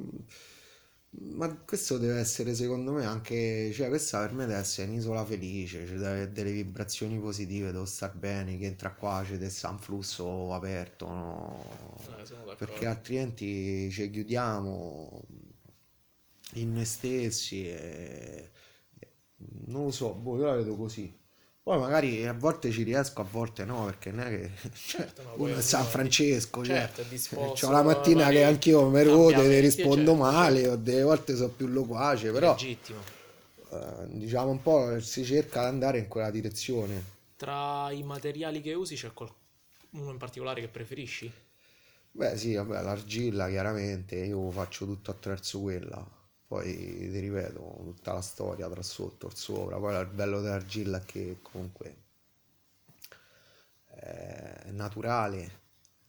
[1.18, 5.86] Ma questo deve essere secondo me anche, cioè questa per me deve essere un'isola felice,
[5.88, 9.80] cioè deve avere delle vibrazioni positive, devo star bene, che entra qua c'è essere un
[9.80, 11.64] flusso aperto, no?
[12.20, 15.22] Eh, Perché altrimenti ci chiudiamo
[16.54, 18.52] in noi stessi e
[19.00, 19.14] e
[19.68, 21.14] non lo so, boh, io la vedo così.
[21.66, 24.52] Poi magari a volte ci riesco, a volte no, perché non è che
[24.86, 28.44] cioè, Certo, no, uno è San Francesco, cioè certo, è disposto c'ho la mattina che
[28.44, 30.74] anch'io mi ti cambiamenti, rispondo certo, male, certo.
[30.74, 33.00] o delle volte sono più loquace, però Legittimo.
[33.72, 37.04] eh, diciamo un po' si cerca di andare in quella direzione.
[37.36, 41.32] Tra i materiali che usi c'è qualcuno in particolare che preferisci?
[42.12, 46.25] Beh, sì, vabbè, l'argilla chiaramente, io faccio tutto attraverso quella.
[46.48, 46.74] Poi
[47.12, 49.78] ti ripeto, tutta la storia tra sotto e sopra.
[49.78, 51.96] Poi il bello dell'argilla è che comunque
[54.66, 55.60] è naturale,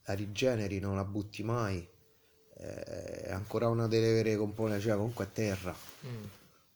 [0.04, 1.86] la rigeneri, non la butti mai.
[2.54, 5.74] È ancora una delle vere componenti, cioè comunque è terra.
[6.04, 6.30] Mm,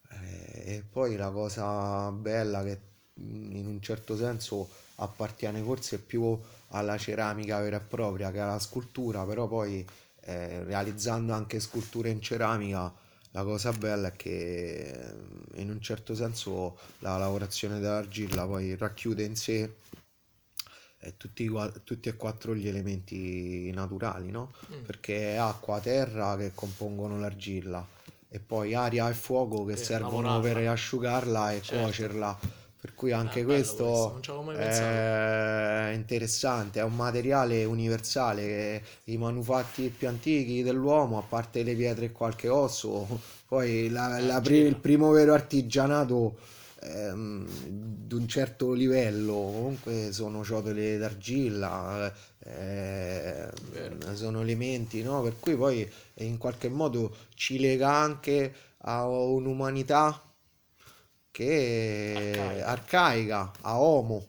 [0.09, 2.79] Eh, E poi la cosa bella che
[3.15, 8.59] mh, in un certo senso appartiene forse più alla ceramica vera e propria che alla
[8.59, 9.85] scultura, però poi
[10.21, 12.93] eh, realizzando anche sculture in ceramica
[13.31, 15.13] la cosa bella è che
[15.55, 19.77] in un certo senso la lavorazione dell'argilla poi racchiude in sé
[20.99, 21.49] eh, tutti,
[21.83, 24.51] tutti, e quattro gli elementi naturali, no?
[24.71, 24.83] Mm.
[24.83, 27.85] Perché è acqua, terra che compongono l'argilla
[28.33, 31.83] e poi aria e fuoco che per servono per asciugarla e certo.
[31.83, 32.39] cuocerla.
[32.81, 39.93] Per cui anche ah, questo, questo è interessante, è un materiale universale che i manufatti
[39.95, 44.77] più antichi dell'uomo, a parte le pietre e qualche osso, poi la, eh, la, il
[44.77, 46.37] primo vero artigianato
[46.81, 53.47] ehm, di un certo livello, comunque sono ciotole d'argilla, eh,
[54.13, 55.21] sono elementi, no?
[55.21, 60.19] Per cui poi in qualche modo ci lega anche a un'umanità
[61.31, 64.27] che è arcaica, a Homo.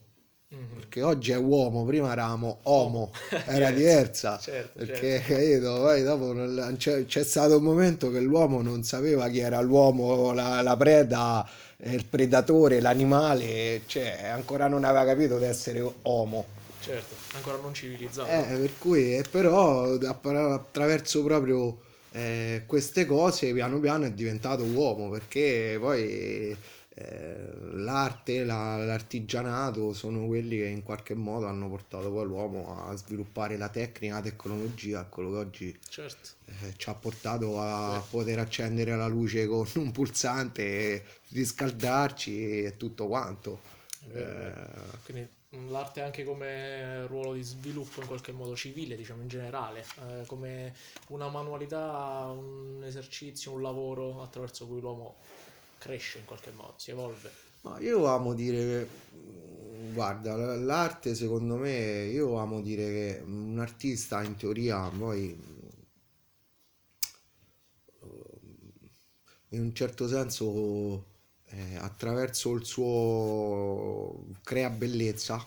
[0.55, 0.75] Mm-hmm.
[0.75, 4.39] Perché oggi è uomo, prima eravamo Homo, era certo, diversa.
[4.39, 5.81] Certo, perché certo.
[5.81, 6.35] poi dopo
[6.77, 11.49] c'è, c'è, stato un momento che l'uomo non sapeva chi era l'uomo, la, la preda
[11.85, 16.45] il predatore, l'animale, cioè ancora non aveva capito di essere uomo.
[16.81, 18.31] Certo, ancora non civilizzato.
[18.31, 21.79] Eh, per cui, eh, però attraverso proprio
[22.13, 26.57] eh, queste cose piano piano è diventato uomo, perché poi
[26.95, 32.95] eh, l'arte, la, l'artigianato sono quelli che in qualche modo hanno portato poi l'uomo a
[32.95, 36.31] sviluppare la tecnica, la tecnologia, quello che oggi certo.
[36.45, 38.11] eh, ci ha portato a sì.
[38.11, 43.61] poter accendere la luce con un pulsante, riscaldarci e tutto quanto.
[44.13, 44.53] Eh,
[45.05, 45.29] Quindi
[45.71, 50.75] l'arte anche come ruolo di sviluppo in qualche modo civile, diciamo in generale, eh, come
[51.09, 55.17] una manualità, un esercizio, un lavoro attraverso cui l'uomo
[55.83, 57.31] cresce in qualche modo, si evolve.
[57.63, 63.59] Ma io amo dire che, mm, guarda, l'arte secondo me, io amo dire che un
[63.59, 65.61] artista in teoria poi mm,
[69.49, 71.05] in un certo senso
[71.47, 75.45] eh, attraverso il suo crea bellezza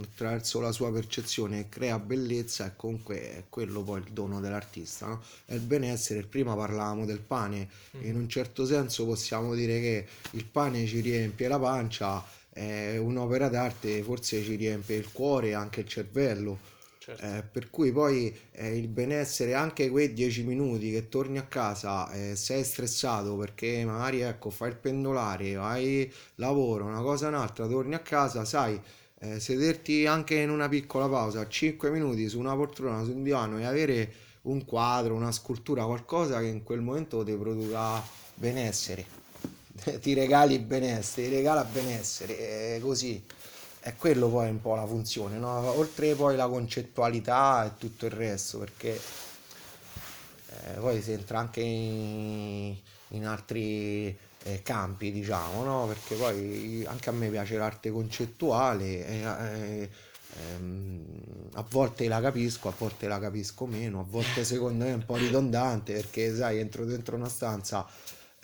[0.00, 5.22] attraverso la sua percezione crea bellezza e comunque è quello poi il dono dell'artista no?
[5.44, 8.04] è il benessere prima parlavamo del pane mm.
[8.04, 13.48] in un certo senso possiamo dire che il pane ci riempie la pancia è un'opera
[13.48, 16.58] d'arte forse ci riempie il cuore e anche il cervello
[16.98, 17.24] certo.
[17.24, 22.10] eh, per cui poi eh, il benessere anche quei dieci minuti che torni a casa
[22.12, 27.66] eh, sei stressato perché magari ecco fai il pendolare vai lavoro una cosa o un'altra
[27.66, 28.80] torni a casa sai
[29.24, 33.58] eh, sederti anche in una piccola pausa, 5 minuti su una poltrona, su un divano
[33.58, 38.02] e avere un quadro, una scultura, qualcosa che in quel momento ti produca
[38.34, 39.06] benessere,
[40.00, 43.24] ti regali benessere, ti regala benessere, è così.
[43.80, 45.78] È quello poi un po' la funzione, no?
[45.78, 48.98] oltre poi la concettualità e tutto il resto, perché
[50.48, 52.74] eh, poi si entra anche in,
[53.08, 55.86] in altri eh, campi, diciamo, no?
[55.86, 59.06] Perché poi anche a me piace l'arte concettuale.
[59.06, 59.88] E, eh,
[60.56, 61.04] ehm,
[61.54, 65.04] a volte la capisco, a volte la capisco meno, a volte secondo me è un
[65.04, 67.86] po' ridondante perché sai, entro dentro una stanza,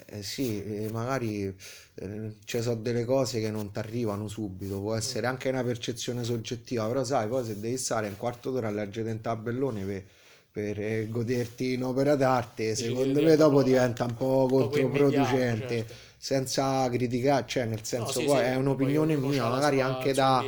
[0.06, 1.54] eh, sì, eh, magari
[1.94, 6.24] eh, ci sono delle cose che non ti arrivano subito, può essere anche una percezione
[6.24, 10.04] soggettiva, però sai, poi se devi stare un quarto d'ora a leggere un tabellone per
[10.50, 15.76] per eh, goderti in opera d'arte, secondo me dopo diventa un po' controproducente.
[15.76, 16.08] Certo.
[16.20, 20.44] Senza criticare, cioè nel senso no, sì, poi sì, è un'opinione mia, magari anche da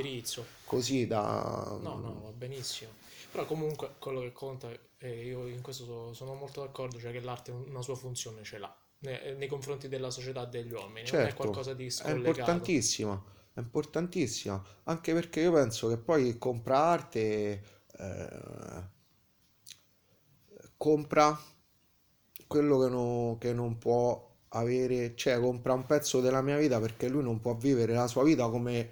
[0.65, 2.91] così da No, no, va benissimo.
[3.31, 7.53] Però comunque quello che conta e io in questo sono molto d'accordo, cioè che l'arte
[7.53, 11.29] una sua funzione ce l'ha nei, nei confronti della società degli uomini, certo, non è
[11.29, 12.25] certo, qualcosa di scollegato.
[12.25, 17.63] È importantissima, è importantissima, anche perché io penso che poi compra arte
[17.99, 18.29] eh,
[20.83, 21.41] compra
[22.49, 27.07] quello che, no, che non può avere, cioè compra un pezzo della mia vita perché
[27.09, 28.91] lui non può vivere la sua vita come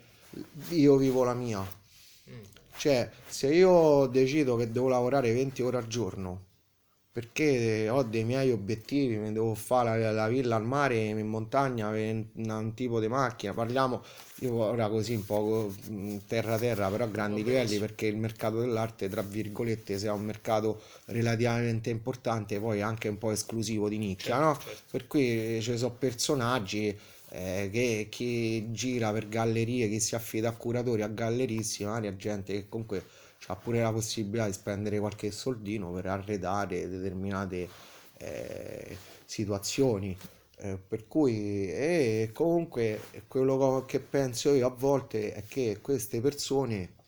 [0.69, 1.59] io vivo la mia.
[1.61, 2.43] Mm.
[2.77, 6.45] Cioè, se io decido che devo lavorare 20 ore al giorno
[7.13, 11.89] perché ho dei miei obiettivi, mi devo fare la, la villa al mare, in montagna,
[11.89, 14.03] un tipo di macchina, parliamo
[14.43, 15.73] io ora così un po'
[16.27, 20.83] terra terra, però a grandi livelli perché il mercato dell'arte, tra virgolette, sia un mercato
[21.07, 24.59] relativamente importante, poi anche un po' esclusivo di nicchia, certo, no?
[24.59, 24.81] Certo.
[24.91, 26.97] Per cui ci sono personaggi
[27.31, 32.17] eh, che chi gira per gallerie, chi si affida a curatori, a galleristi, magari a
[32.17, 33.05] gente che comunque
[33.47, 37.69] ha pure la possibilità di spendere qualche soldino per arredare determinate
[38.19, 40.17] eh, situazioni.
[40.63, 46.99] Eh, per cui eh, comunque quello che penso io a volte è che queste persone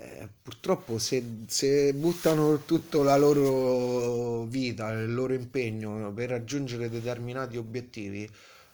[0.00, 7.56] eh, purtroppo se, se buttano tutta la loro vita, il loro impegno per raggiungere determinati
[7.56, 8.28] obiettivi,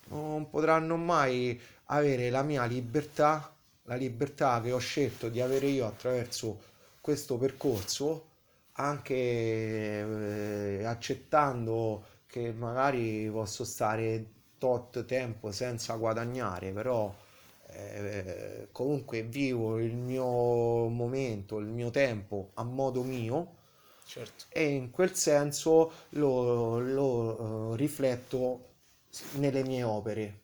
[0.08, 3.53] non potranno mai avere la mia libertà,
[3.84, 6.60] la libertà che ho scelto di avere io attraverso
[7.00, 8.28] questo percorso,
[8.72, 14.26] anche eh, accettando che magari posso stare
[14.58, 17.14] tot tempo senza guadagnare, però
[17.68, 23.62] eh, comunque vivo il mio momento, il mio tempo a modo mio
[24.06, 24.44] Certo.
[24.48, 28.74] e in quel senso lo, lo, eh, rifletto
[29.32, 30.43] nelle mie opere.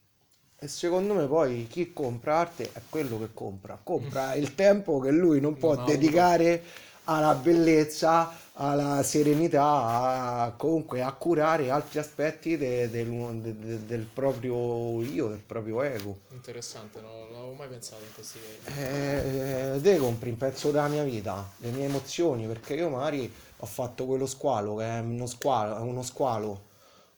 [0.63, 5.11] E secondo me poi chi compra arte è quello che compra, compra il tempo che
[5.11, 5.83] lui non può avuto.
[5.83, 6.63] dedicare
[7.05, 14.05] alla bellezza, alla serenità, a- comunque a curare altri aspetti de- del, de- de- del
[14.05, 16.19] proprio io, del proprio ego.
[16.31, 18.79] Interessante, non non avevo mai pensato in questi termini.
[18.79, 23.67] Eh, te compri un pezzo della mia vita, le mie emozioni, perché io magari ho
[23.67, 26.69] fatto quello squalo che è uno squalo, è uno squalo,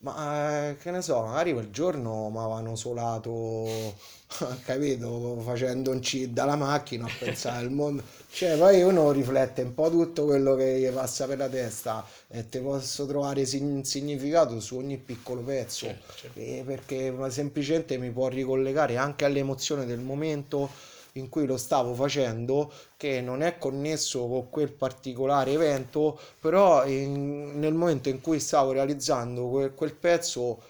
[0.02, 3.94] ma eh, che ne so, magari quel giorno mi avevano solato,
[4.64, 8.02] capito, facendo un C dalla macchina a pensare al mondo.
[8.28, 12.48] Cioè, poi uno riflette un po' tutto quello che gli passa per la testa e
[12.48, 15.86] te posso trovare sin- significato su ogni piccolo pezzo.
[15.86, 16.64] Certo, certo.
[16.64, 20.68] Perché semplicemente mi può ricollegare anche all'emozione del momento
[21.12, 27.58] in cui lo stavo facendo, che non è connesso con quel particolare evento, però in-
[27.58, 30.60] nel momento in cui stavo realizzando que- quel pezzo,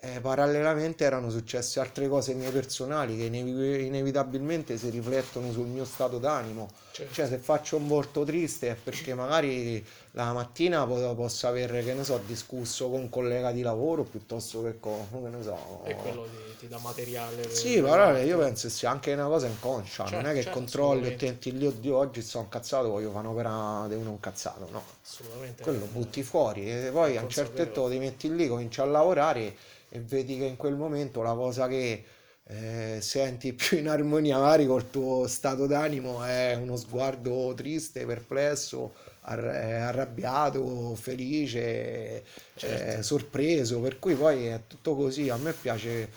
[0.00, 5.84] eh, parallelamente erano successe altre cose mie personali che inevi- inevitabilmente si riflettono sul mio
[5.84, 6.68] stato d'animo.
[6.92, 7.12] Certo.
[7.12, 11.94] Cioè, se faccio un volto triste è perché magari la mattina po- posso aver, che
[11.94, 15.82] ne so, discusso con un collega di lavoro piuttosto che con, che ne so.
[15.84, 19.26] E quello ti, ti dà materiale per- Sì, per però io penso sia anche una
[19.26, 22.88] cosa inconscia, non Certo, è che certo, controlli e tenti lì, oddio, oggi sto incazzato,
[22.88, 24.82] voglio fare un'opera di uno incazzato, no.
[25.02, 25.62] Assolutamente.
[25.62, 29.54] Quello butti fuori e poi a un certo punto ti metti lì, cominci a lavorare
[29.90, 32.04] e vedi che in quel momento la cosa che
[32.44, 38.94] eh, senti più in armonia magari col tuo stato d'animo è uno sguardo triste, perplesso,
[39.28, 39.32] eh,
[39.74, 42.24] arrabbiato, felice,
[42.54, 42.98] Certo.
[42.98, 45.28] eh, sorpreso, per cui poi è tutto così.
[45.28, 46.10] A me piace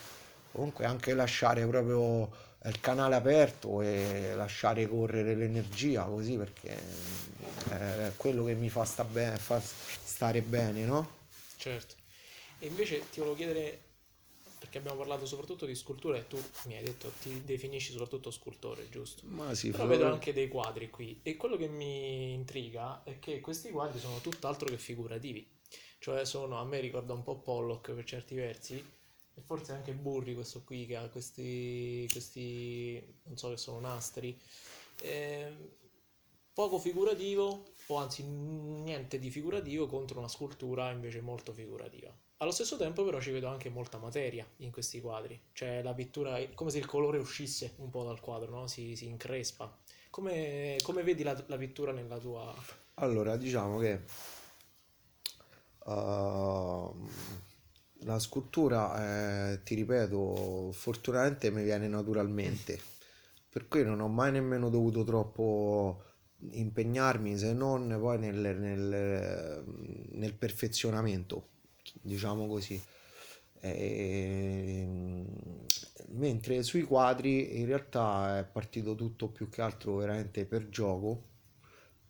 [0.52, 2.30] comunque anche lasciare proprio
[2.64, 6.76] il canale aperto e lasciare correre l'energia così perché
[7.70, 11.22] è quello che mi fa, sta bene, fa stare bene, no?
[11.56, 11.96] Certo.
[12.58, 13.82] E invece ti volevo chiedere,
[14.58, 18.88] perché abbiamo parlato soprattutto di scultura e tu mi hai detto ti definisci soprattutto scultore,
[18.88, 19.22] giusto?
[19.24, 23.40] Ma sì, Però vedo anche dei quadri qui e quello che mi intriga è che
[23.40, 25.46] questi quadri sono tutt'altro che figurativi.
[25.98, 28.74] Cioè sono, a me ricorda un po' Pollock per certi versi
[29.36, 34.38] e forse anche Burri questo qui che ha questi, questi non so che sono nastri.
[35.02, 35.68] Ehm,
[36.52, 42.14] poco figurativo o anzi niente di figurativo contro una scultura invece molto figurativa.
[42.38, 46.38] Allo stesso tempo però ci vedo anche molta materia in questi quadri, cioè la pittura
[46.38, 48.66] è come se il colore uscisse un po' dal quadro, no?
[48.66, 49.78] Si, si increspa.
[50.10, 52.54] Come, come vedi la, la pittura nella tua...
[52.94, 54.04] Allora, diciamo che
[55.86, 57.08] ehm,
[58.00, 62.78] la scultura, eh, ti ripeto, fortunatamente mi viene naturalmente,
[63.48, 66.02] per cui non ho mai nemmeno dovuto troppo
[66.50, 69.64] impegnarmi se non poi nel, nel-
[70.12, 71.48] nel perfezionamento,
[72.00, 72.80] diciamo così.
[73.60, 75.26] Ehm,
[76.08, 81.32] mentre sui quadri in realtà è partito tutto più che altro veramente per gioco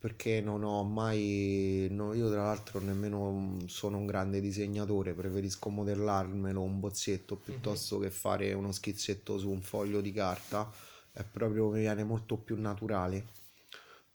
[0.05, 5.69] perché non ho mai, no, io tra l'altro nemmeno mm, sono un grande disegnatore, preferisco
[5.69, 10.71] modellarmelo un bozzetto piuttosto che fare uno schizzetto su un foglio di carta,
[11.11, 13.25] è proprio mi viene molto più naturale.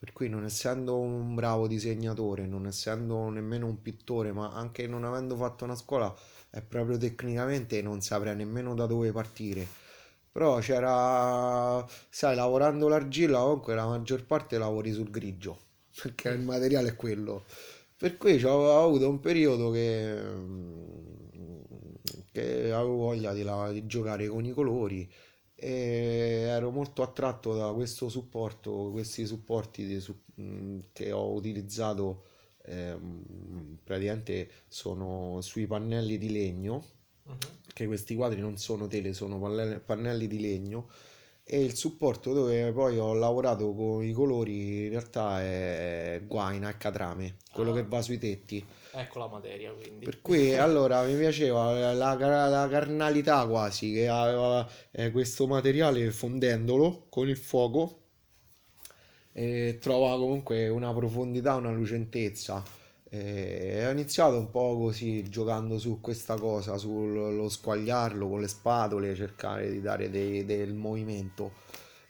[0.01, 5.05] Per cui non essendo un bravo disegnatore, non essendo nemmeno un pittore, ma anche non
[5.05, 6.11] avendo fatto una scuola,
[6.49, 9.67] è proprio tecnicamente non saprei nemmeno da dove partire.
[10.33, 15.59] Però c'era, sai, lavorando l'argilla, comunque la maggior parte lavori sul grigio,
[16.03, 17.45] perché il materiale è quello.
[17.95, 20.19] Per cui ho avuto un periodo che,
[22.33, 23.45] che avevo voglia di,
[23.75, 25.13] di giocare con i colori
[25.61, 30.03] e ero molto attratto da questo supporto, questi supporti di
[30.41, 32.25] mm, che ho utilizzato
[32.65, 36.85] ehm, praticamente sono sui pannelli di legno
[37.27, 37.37] Mhm.
[37.75, 39.39] che questi quadri non sono tele, sono
[39.85, 40.89] pannelli di legno
[41.45, 46.77] e il supporto dove poi ho lavorato con i colori in realtà è guaina e
[46.77, 47.75] catrame, quello Ah.
[47.75, 48.65] che va sui tetti.
[48.93, 50.05] Ecco la materia quindi.
[50.05, 57.07] Per cui allora mi piaceva la, la- carnalità quasi che aveva eh, questo materiale fondendolo
[57.09, 57.99] con il fuoco
[59.32, 62.62] e trova comunque una profondità, una lucentezza.
[63.12, 69.14] E ho iniziato un po' così, giocando su questa cosa, sullo squagliarlo con le spatole,
[69.16, 71.53] cercare di dare dei- del movimento.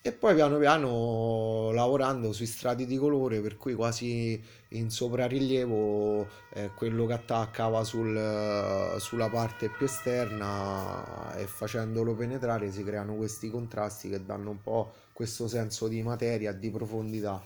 [0.02, 6.70] E poi piano piano lavorando sui strati di colore, per cui quasi in soprarilievo eh,
[6.74, 14.08] quello che attaccava sul- sulla parte più esterna e facendolo penetrare si creano questi contrasti
[14.08, 17.42] che danno un po' questo senso di materia, di profondità.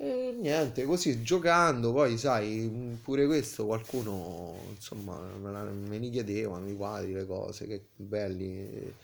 [0.00, 6.68] E niente, così giocando, poi sai, pure questo qualcuno, insomma, me, la- me ne chiedevano
[6.68, 8.94] i quadri, le cose, che belli.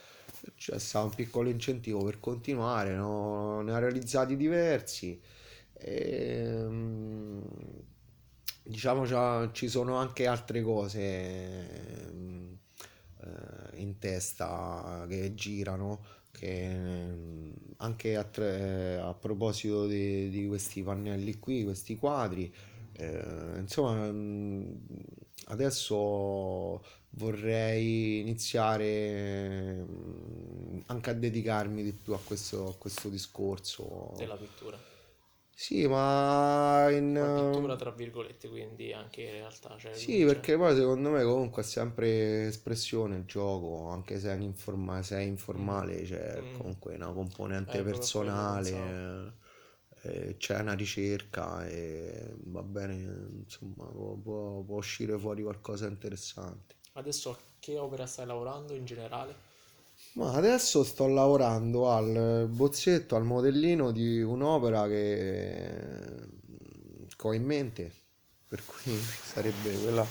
[0.57, 3.62] C'è stato un piccolo incentivo per continuare, no?
[3.62, 5.20] Ne ho realizzati diversi.
[5.72, 7.42] E, mh,
[8.62, 12.12] diciamo, ci sono anche altre cose eh,
[13.80, 16.66] in testa che girano che
[17.76, 22.53] anche a, tre- a proposito di, di questi pannelli qui, questi quadri,
[22.92, 24.62] eh, insomma, mm,
[25.47, 34.12] adesso vorrei iniziare mm, anche a dedicarmi di più a questo, a questo discorso.
[34.16, 34.82] della pittura.
[35.57, 40.24] Sì, ma in, Ma eh, pittura tra virgolette, quindi anche in realtà, cioè, Sì, cioè,
[40.24, 45.16] perché poi secondo me comunque è sempre espressione il gioco, anche se è, informa- se
[45.18, 45.20] è
[45.57, 47.12] mm, informale, c'è mm, comunque una
[47.66, 48.97] eh, componente pensavo.
[49.03, 49.34] personale,
[50.05, 52.94] eh, c'è una ricerca e va bene,
[53.44, 56.76] insomma, può, può- può uscire fuori qualcosa di interessante.
[56.94, 59.34] Adesso a che opera stai lavorando in generale?
[60.14, 66.28] Ma adesso sto lavorando al bozzetto, al modellino di un'opera che,
[67.16, 67.92] che ho in mente,
[68.46, 70.07] per cui sarebbe quella,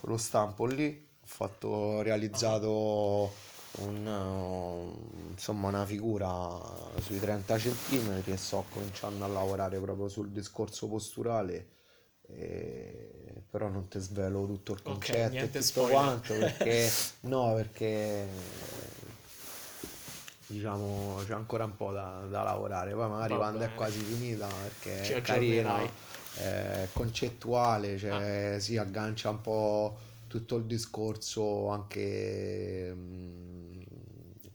[0.00, 1.06] quello stampo lì.
[1.20, 3.32] Ho fatto, ho realizzato
[3.80, 6.60] un, eh, insomma, una figura
[7.00, 11.68] sui 30 centimetri e sto cominciando a lavorare proprio sul discorso posturale.
[12.28, 15.88] e- Però non ti svelo tutto il concetto e niente tutto spoiler.
[15.88, 16.90] quanto perché
[17.22, 18.26] no, perché
[20.46, 22.92] diciamo c'è ancora un po' da, da lavorare.
[22.94, 24.48] Poi magari Va quando è bene, quasi finita,
[25.00, 25.92] ci perché è carina,
[26.32, 34.50] è concettuale, Ah, cioè si aggancia un po' tutto il discorso anche mm, ehm,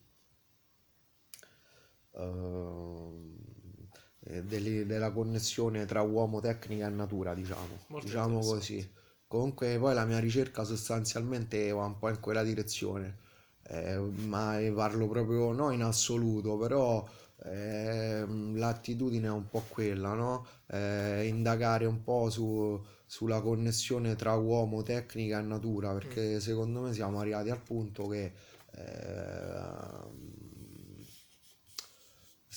[4.25, 8.89] eh, delle- della connessione tra uomo, tecnica e natura, diciamo, molto diciamo così.
[9.27, 13.17] Comunque poi la mia ricerca sostanzialmente va un po' in quella direzione,
[13.63, 17.07] eh, ma parlo proprio no in assoluto, però
[17.45, 20.45] ehm, l'attitudine è un po' quella, no?
[20.67, 26.81] Eh, indagare un po' su- sulla connessione tra uomo, tecnica e natura, Mm, perché secondo
[26.81, 28.33] me siamo arrivati al punto che
[28.75, 30.42] ehm,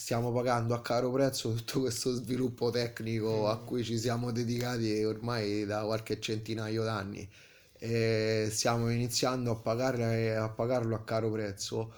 [0.06, 5.02] stiamo pagando a caro prezzo tutto questo sviluppo tecnico a mm, cui ci siamo dedicati
[5.02, 7.28] ormai da qualche centinaio d'anni.
[7.76, 11.92] E stiamo iniziando a pagarle- a pagarlo a caro prezzo.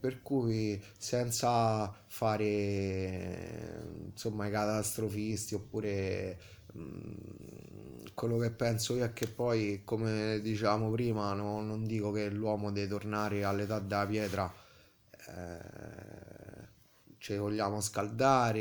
[0.00, 6.36] Per cui senza fare insomma i catastrofisti oppure
[6.72, 12.28] mh, quello che penso io è che poi come dicevamo prima no- non dico che
[12.30, 14.52] l'uomo deve tornare all'età della pietra
[15.28, 16.15] eh,
[17.26, 18.60] ci vogliamo certo, scaldare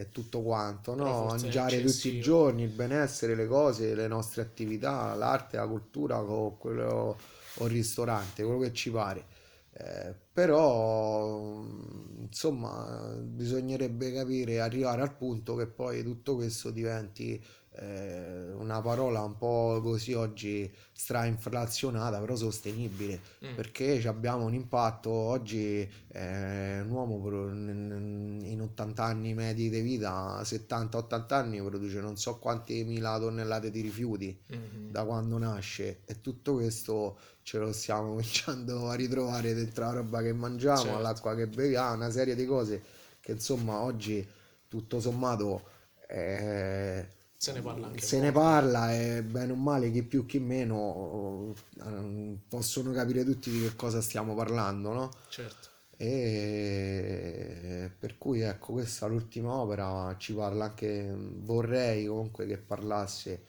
[0.00, 1.24] e tutto quanto, no?
[1.24, 6.58] Mangiare tutti i giorni il benessere, le cose, le nostre attività, l'arte, la cultura, o
[6.58, 7.16] quello,
[7.54, 9.24] o il ristorante, quello che ci pare.
[9.72, 17.42] Eh, però, mm, insomma, bisognerebbe capire, arrivare al punto che poi tutto questo diventi
[17.80, 25.10] eh, una parola un po' così oggi strainflazionata, però sostenibile Mm, perché abbiamo un impatto.
[25.10, 32.16] Oggi eh, un uomo in in 80 anni medi di vita 70-80 anni produce non
[32.16, 36.00] so quante mila tonnellate di rifiuti mhm, da quando nasce.
[36.04, 40.96] E tutto questo ce lo stiamo cominciando a ritrovare dentro la roba che mangiamo certo,
[40.96, 42.82] all'acqua che beviamo una serie di cose
[43.20, 44.26] che insomma oggi
[44.68, 45.62] tutto sommato
[46.08, 47.06] eh,
[47.38, 51.54] se ne parla anche se ne parla e bene o male chi più chi meno
[51.84, 55.10] eh, possono capire tutti di che cosa stiamo parlando, no?
[55.28, 55.68] Certo.
[56.00, 63.42] E per cui ecco, questa è l'ultima opera, ci parla anche, vorrei comunque che parlasse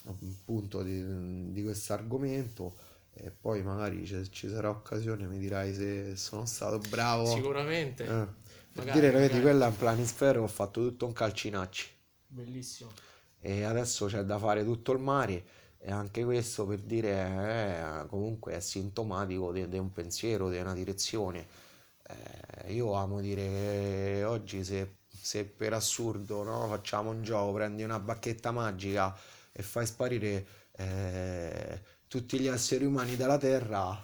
[0.06, 2.76] appunto di, di questo argomento
[3.12, 7.26] e poi magari ci, ci sarà occasione, mi dirai se sono stato bravo.
[7.26, 8.26] Sicuramente, Eh,
[8.82, 9.42] per dire, magari, vedi, magari.
[9.42, 11.86] quella è un planisfero, ho fatto tutto un calcinacci
[12.26, 12.92] Bellissimo.
[13.40, 15.44] e adesso c'è da fare tutto il mare
[15.78, 21.46] e anche questo per dire eh, comunque è sintomatico di, un pensiero, di una direzione.
[22.64, 27.82] Eh, io amo dire che oggi se, se per assurdo no, facciamo un gioco, prendi
[27.84, 29.16] una bacchetta magica
[29.52, 34.00] e fai sparire eh, tutti gli esseri umani dalla Terra,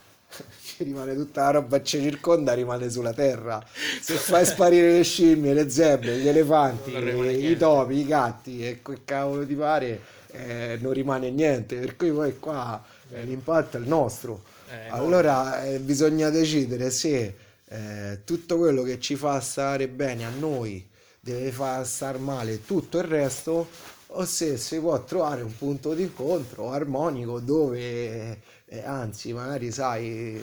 [0.79, 3.65] rimane tutta la roba che ci circonda, rimane sulla Terra.
[4.01, 9.01] Se fai sparire le scimmie, le zebre, gli elefanti, i topi, i gatti e quel
[9.05, 11.77] cavolo ti pare, eh, non rimane niente.
[11.77, 14.43] Per cui poi qua eh, l'impatto è il nostro.
[14.71, 17.35] Eh, allora eh, bisogna decidere se
[17.67, 20.87] eh, tutto quello che ci fa stare bene a noi
[21.21, 23.69] deve far star male tutto il resto
[24.09, 28.41] o se si può trovare un punto di incontro armonico dove
[28.75, 30.41] eh, anzi magari sai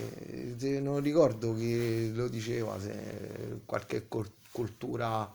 [0.80, 4.08] non ricordo chi lo diceva se qualche
[4.52, 5.34] cultura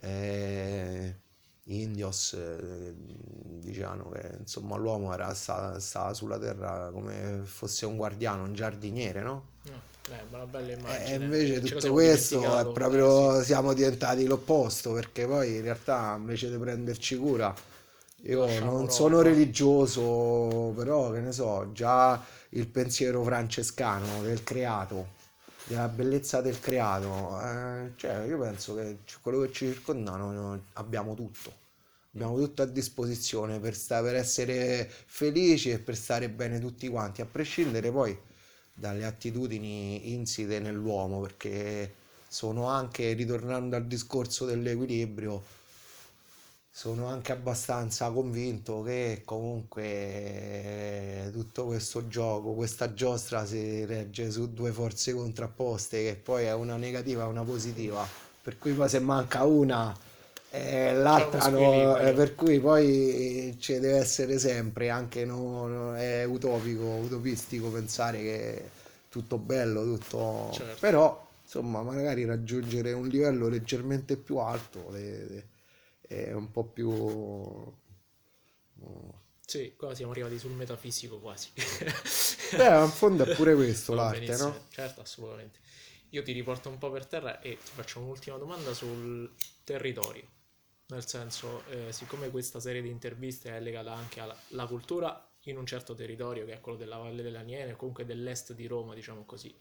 [0.00, 1.16] eh,
[1.64, 8.44] indios eh, dicevano che insomma l'uomo era stava, stava, sulla terra come fosse un guardiano
[8.44, 9.56] un giardiniere no?
[9.64, 11.04] eh, bella immagine.
[11.04, 16.56] E invece tutto questo è proprio siamo diventati l'opposto perché poi in realtà invece di
[16.56, 17.54] prenderci cura
[18.22, 25.16] io Lasciamo non sono religioso, però che ne so, già il pensiero francescano del creato,
[25.64, 31.14] della bellezza del creato, eh, cioè io penso che quello che ci circonda noi abbiamo
[31.14, 31.52] tutto,
[32.14, 37.20] abbiamo tutto a disposizione per, sta, per essere felici e per stare bene tutti quanti,
[37.20, 38.18] a prescindere poi
[38.74, 41.94] dalle attitudini insite nell'uomo, perché
[42.28, 45.42] sono anche, ritornando al discorso dell'equilibrio,
[46.78, 54.70] sono anche abbastanza convinto che comunque tutto questo gioco, questa giostra si regge su due
[54.70, 58.06] forze contrapposte, che poi è una negativa e una positiva,
[58.40, 59.92] per cui poi se manca una
[60.50, 66.84] eh, l'altra no, eh, per cui poi ci deve essere sempre, anche no, è utopico,
[66.84, 68.70] utopistico pensare che
[69.08, 70.50] tutto bello, tutto...
[70.52, 70.76] Certo.
[70.78, 74.92] però insomma magari raggiungere un livello leggermente più alto
[76.08, 77.76] è un po' più...
[79.44, 81.50] Sì, qua siamo arrivati sul metafisico quasi.
[82.56, 84.66] Beh, in fondo è pure questo l'arte, no?
[84.70, 85.60] Certo, assolutamente.
[86.10, 89.30] Io ti riporto un po' per terra e ti faccio un'ultima domanda sul
[89.64, 90.26] territorio.
[90.88, 95.66] Nel senso, eh, siccome questa serie di interviste è legata anche alla cultura in un
[95.66, 99.54] certo territorio, che è quello della Valle dell'Aniene, comunque dell'est di Roma, diciamo così,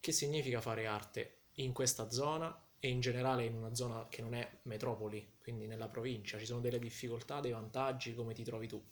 [0.00, 4.34] che significa fare arte in questa zona e in generale in una zona che non
[4.34, 6.38] è metropoli, quindi nella provincia?
[6.38, 8.82] Ci sono delle difficoltà, dei vantaggi, come ti trovi tu?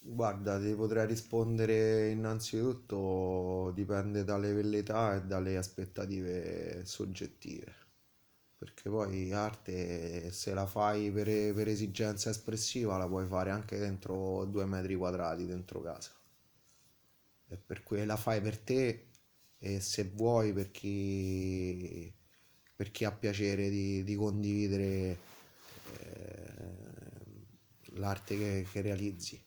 [0.00, 7.86] Guarda, ti potrei rispondere innanzitutto dipende dalle velleità e dalle aspettative soggettive
[8.58, 14.44] perché poi arte se la fai per, per, esigenza espressiva la puoi fare anche dentro
[14.46, 16.10] due metri quadrati dentro casa
[17.46, 19.10] e per cui la fai per te
[19.58, 22.12] e se vuoi per chi,
[22.78, 25.18] per chi ha piacere di, di condividere
[25.98, 26.54] eh,
[27.94, 29.44] l'arte che, che realizzi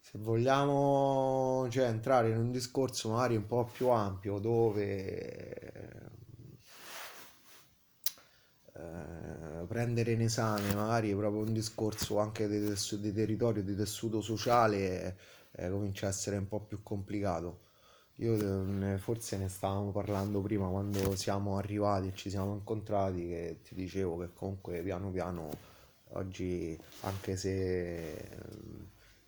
[0.00, 5.74] se vogliamo cioè, entrare in un discorso magari un po' più ampio dove
[8.72, 15.18] eh, prendere in esame magari proprio un discorso anche di, di territorio, di tessuto sociale,
[15.52, 17.60] eh, comincia a essere un po' più complicato.
[18.18, 18.34] Io
[18.92, 23.74] eh, forse ne stavamo parlando prima quando siamo arrivati e ci siamo incontrati, che ti
[23.74, 25.50] dicevo che comunque piano piano
[26.10, 28.38] oggi, anche se eh,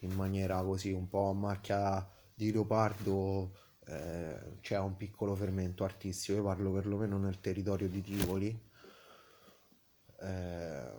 [0.00, 3.52] in maniera così un po' a macchia di leopardo,
[3.86, 6.38] eh, c'è un piccolo fermento artistico.
[6.38, 8.60] Io parlo perlomeno nel territorio di Tivoli
[10.20, 10.90] eh,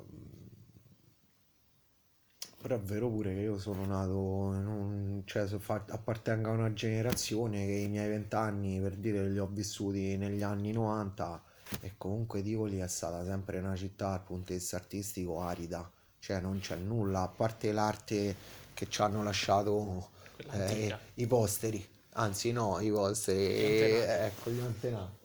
[2.59, 7.73] però è vero pure che io sono nato, un, cioè appartengo a una generazione che
[7.73, 11.43] i miei vent'anni per dire li ho vissuti negli anni 90
[11.81, 15.89] e comunque Tivoli è stata sempre una città dal punto di vista artistico arida,
[16.19, 18.35] cioè non c'è nulla a parte l'arte
[18.73, 20.09] che ci hanno lasciato
[20.51, 25.15] eh, i posteri, anzi no, i posteri, ecco gli antenati.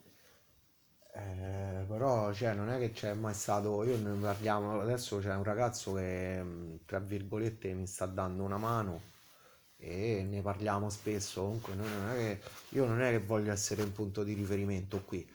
[1.14, 5.45] Eh, però cioè, non è che c'è mai stato, io ne parliamo, adesso c'è un
[5.45, 6.43] ragazzo che
[6.86, 9.01] tra virgolette mi sta dando una mano
[9.76, 12.40] e ne parliamo spesso, comunque non è che,
[12.70, 15.28] io non è che voglio essere un punto di riferimento qui,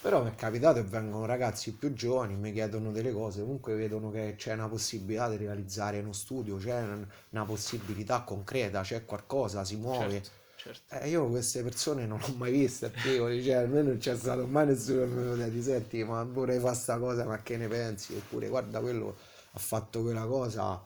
[0.00, 4.10] però mi è capitato che vengono ragazzi più giovani, mi chiedono delle cose, comunque vedono
[4.10, 6.82] che c'è una possibilità di realizzare uno studio, c'è
[7.30, 10.22] una possibilità concreta, c'è qualcosa, si muove.
[10.22, 10.94] Certo Certo.
[10.94, 14.46] Eh, io queste persone non l'ho mai viste a Tivoli, cioè almeno non c'è stato
[14.46, 17.66] mai nessuno che mi ha detto senti ma vorrei fare sta cosa ma che ne
[17.66, 18.14] pensi?
[18.14, 19.16] Oppure guarda quello
[19.52, 20.82] ha fatto quella cosa,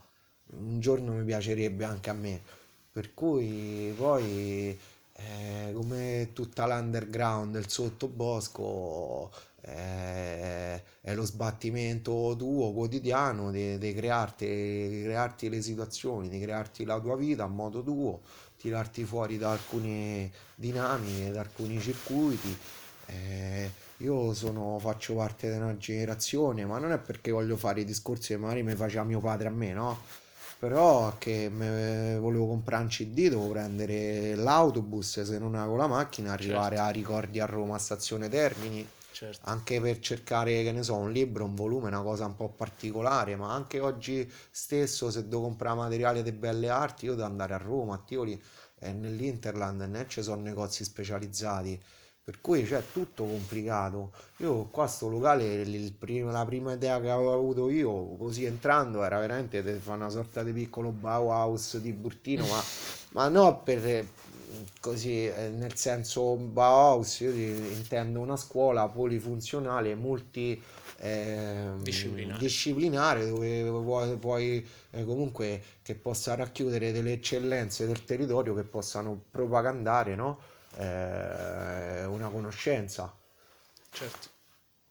[0.52, 2.40] un giorno mi piacerebbe anche a me.
[2.92, 4.78] Per cui poi
[5.16, 9.30] eh, come tutta l'underground, il sottobosco,
[9.62, 17.16] eh, è lo sbattimento tuo quotidiano di, crearti, crearti le situazioni, di crearti la tua
[17.16, 18.20] vita a modo tuo,
[18.64, 22.56] tirarti fuori da alcune dinamiche, da alcuni circuiti.
[23.06, 27.84] Eh, io sono, faccio parte di una generazione, ma non è perché voglio fare i
[27.84, 29.98] discorsi che magari mi faceva mio padre a me, no?
[30.58, 36.76] Però che volevo comprare un CD, devo prendere l'autobus, se non avevo la macchina, arrivare
[36.76, 41.12] Certo, a Ricordi a Roma, stazione Termini, certo, anche per cercare, che ne so, un
[41.12, 45.76] libro, un volume, una cosa un po' particolare, ma anche oggi stesso se devo comprare
[45.76, 48.40] materiale di belle arti, io devo andare a Roma, a Tivoli,
[48.78, 51.80] e nell'Interland, né ci sono negozi specializzati,
[52.22, 54.12] per cui c'è tutto complicato.
[54.38, 58.44] Io qua sto locale, il- il prim- la prima idea che avevo avuto io, così
[58.44, 62.62] entrando, era veramente fare una sorta di piccolo Bauhaus di Burtino, ma,
[63.12, 64.06] ma no per
[64.80, 70.60] così, eh, nel senso Bauhaus, io intendo una scuola polifunzionale, multi
[70.98, 72.38] ehm, disciplinare.
[72.38, 79.20] disciplinare, dove puoi, puoi, eh, comunque che possa racchiudere delle eccellenze del territorio che possano
[79.30, 80.38] propagandare, no?
[80.76, 83.14] Eh, una conoscenza.
[83.90, 84.28] Certo,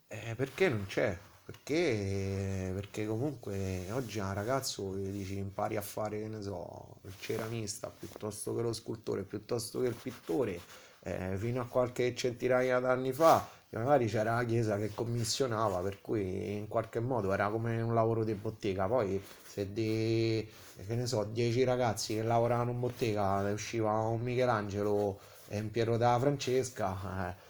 [0.07, 1.17] Eh, perché non c'è?
[1.45, 7.13] Perché, perché comunque oggi a un ragazzo dici impari a fare, che ne so, il
[7.19, 10.59] ceramista piuttosto che lo scultore, piuttosto che il pittore,
[11.01, 16.55] eh, fino a qualche centinaia d'anni fa, magari c'era la chiesa che commissionava, per cui
[16.55, 18.87] in qualche modo era come un lavoro di bottega.
[18.87, 20.47] Poi se di,
[20.87, 25.97] che ne so, 10 ragazzi che lavoravano in bottega, usciva un Michelangelo e un Piero
[25.97, 27.42] da Francesca, eh,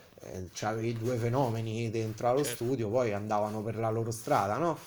[0.54, 2.64] c'avevi due fenomeni dentro allo certo.
[2.64, 4.78] studio, poi andavano per la loro strada, no?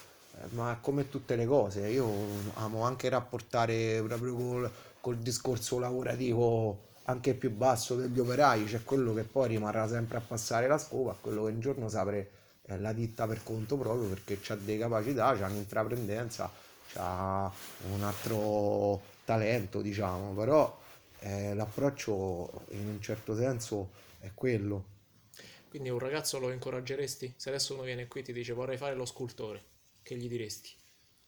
[0.41, 2.09] Eh, Ma come tutte le cose, io
[2.55, 4.71] amo anche rapportare proprio col,
[5.01, 10.21] col discorso lavorativo anche più basso degli operai, c'è quello che poi rimarrà sempre a
[10.21, 12.31] passare la scopa, quello che un giorno si apre
[12.67, 16.51] eh, la ditta per conto proprio perché ha delle capacità, c'ha un'intraprendenza,
[16.93, 17.51] c'ha
[17.93, 20.77] un altro talento, diciamo, però
[21.21, 24.95] eh, l'approccio in un certo senso è quello.
[25.69, 27.35] Quindi un ragazzo lo incoraggeresti?
[27.37, 29.65] Se adesso uno viene qui e ti dice vorrei fare lo scultore,
[30.03, 30.75] che gli diresti?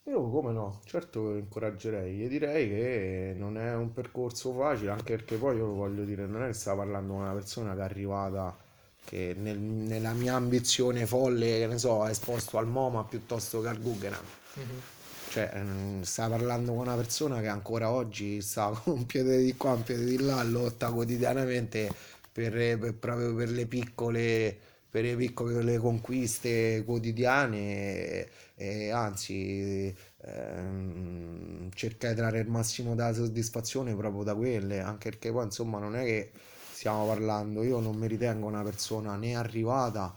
[0.08, 5.14] Io come no, certo lo incoraggerei, gli direi che non è un percorso facile, anche
[5.14, 7.80] perché poi io lo voglio dire, non è che sta parlando con una persona che
[7.80, 8.56] è arrivata,
[9.04, 13.68] che nel- nella mia ambizione folle, che ne so, ha esposto al MoMA piuttosto che
[13.68, 14.24] al Guggenheim.
[14.56, 14.82] Mhm,
[15.28, 19.54] Cioè, mm, sta parlando con una persona che ancora oggi sta con un piede di
[19.56, 21.94] qua, un piede di là, lotta quotidianamente
[22.38, 24.56] per, per- proprio per le piccole,
[24.88, 33.94] per le piccole conquiste quotidiane e anzi ehm, cerca di trarre il massimo della soddisfazione
[33.96, 36.30] proprio da quelle, anche perché poi insomma non è che
[36.72, 40.14] stiamo parlando, io non mi ritengo una persona né arrivata,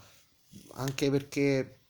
[0.74, 1.81] anche perché eh,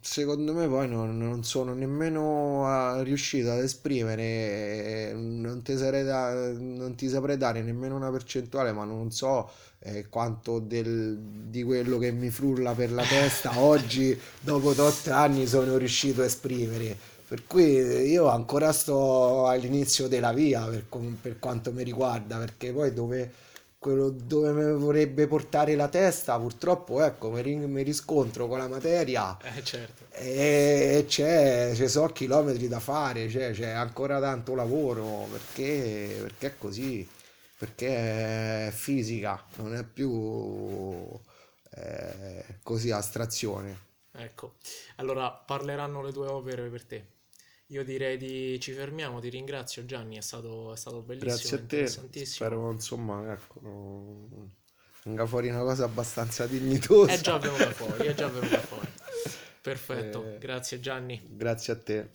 [0.00, 6.04] secondo me poi non, non sono nemmeno eh, riuscito ad esprimere, eh, non ti sarei
[6.04, 11.62] da- non ti saprei dare nemmeno una percentuale, ma non so eh, quanto del- di
[11.62, 16.96] quello che mi frulla per la testa oggi, dopo 8 anni, sono riuscito a esprimere.
[17.28, 20.84] Per cui io ancora sto all'inizio della via per,
[21.20, 23.30] per quanto mi riguarda, perché poi dove,
[23.78, 29.36] quello dove mi vorrebbe portare la testa, purtroppo, ecco, mi, mi riscontro con la materia
[29.40, 36.18] Eh certo, e c'è, ci sono chilometri da fare, c'è c'è ancora tanto lavoro, perché,
[36.20, 37.08] perché è così,
[37.56, 40.10] perché è fisica, non è più
[41.70, 43.86] eh, così astrazione.
[44.12, 44.56] ecco.
[44.96, 47.06] Allora parleranno le tue opere per te.
[47.68, 51.60] Io direi di ci fermiamo, ti ringrazio Gianni, è stato, è stato bellissimo, Grazie a
[51.60, 52.26] te, interessantissimo.
[52.26, 54.50] spero insomma, ecco, non-
[55.04, 56.46] venga fuori una cosa abbastanza
[57.02, 57.20] È dignitosa.
[57.20, 58.86] già venuta fuori, è già venuta fuori.
[59.60, 61.20] Perfetto, Eh, grazie Gianni.
[61.26, 62.10] grazie a te.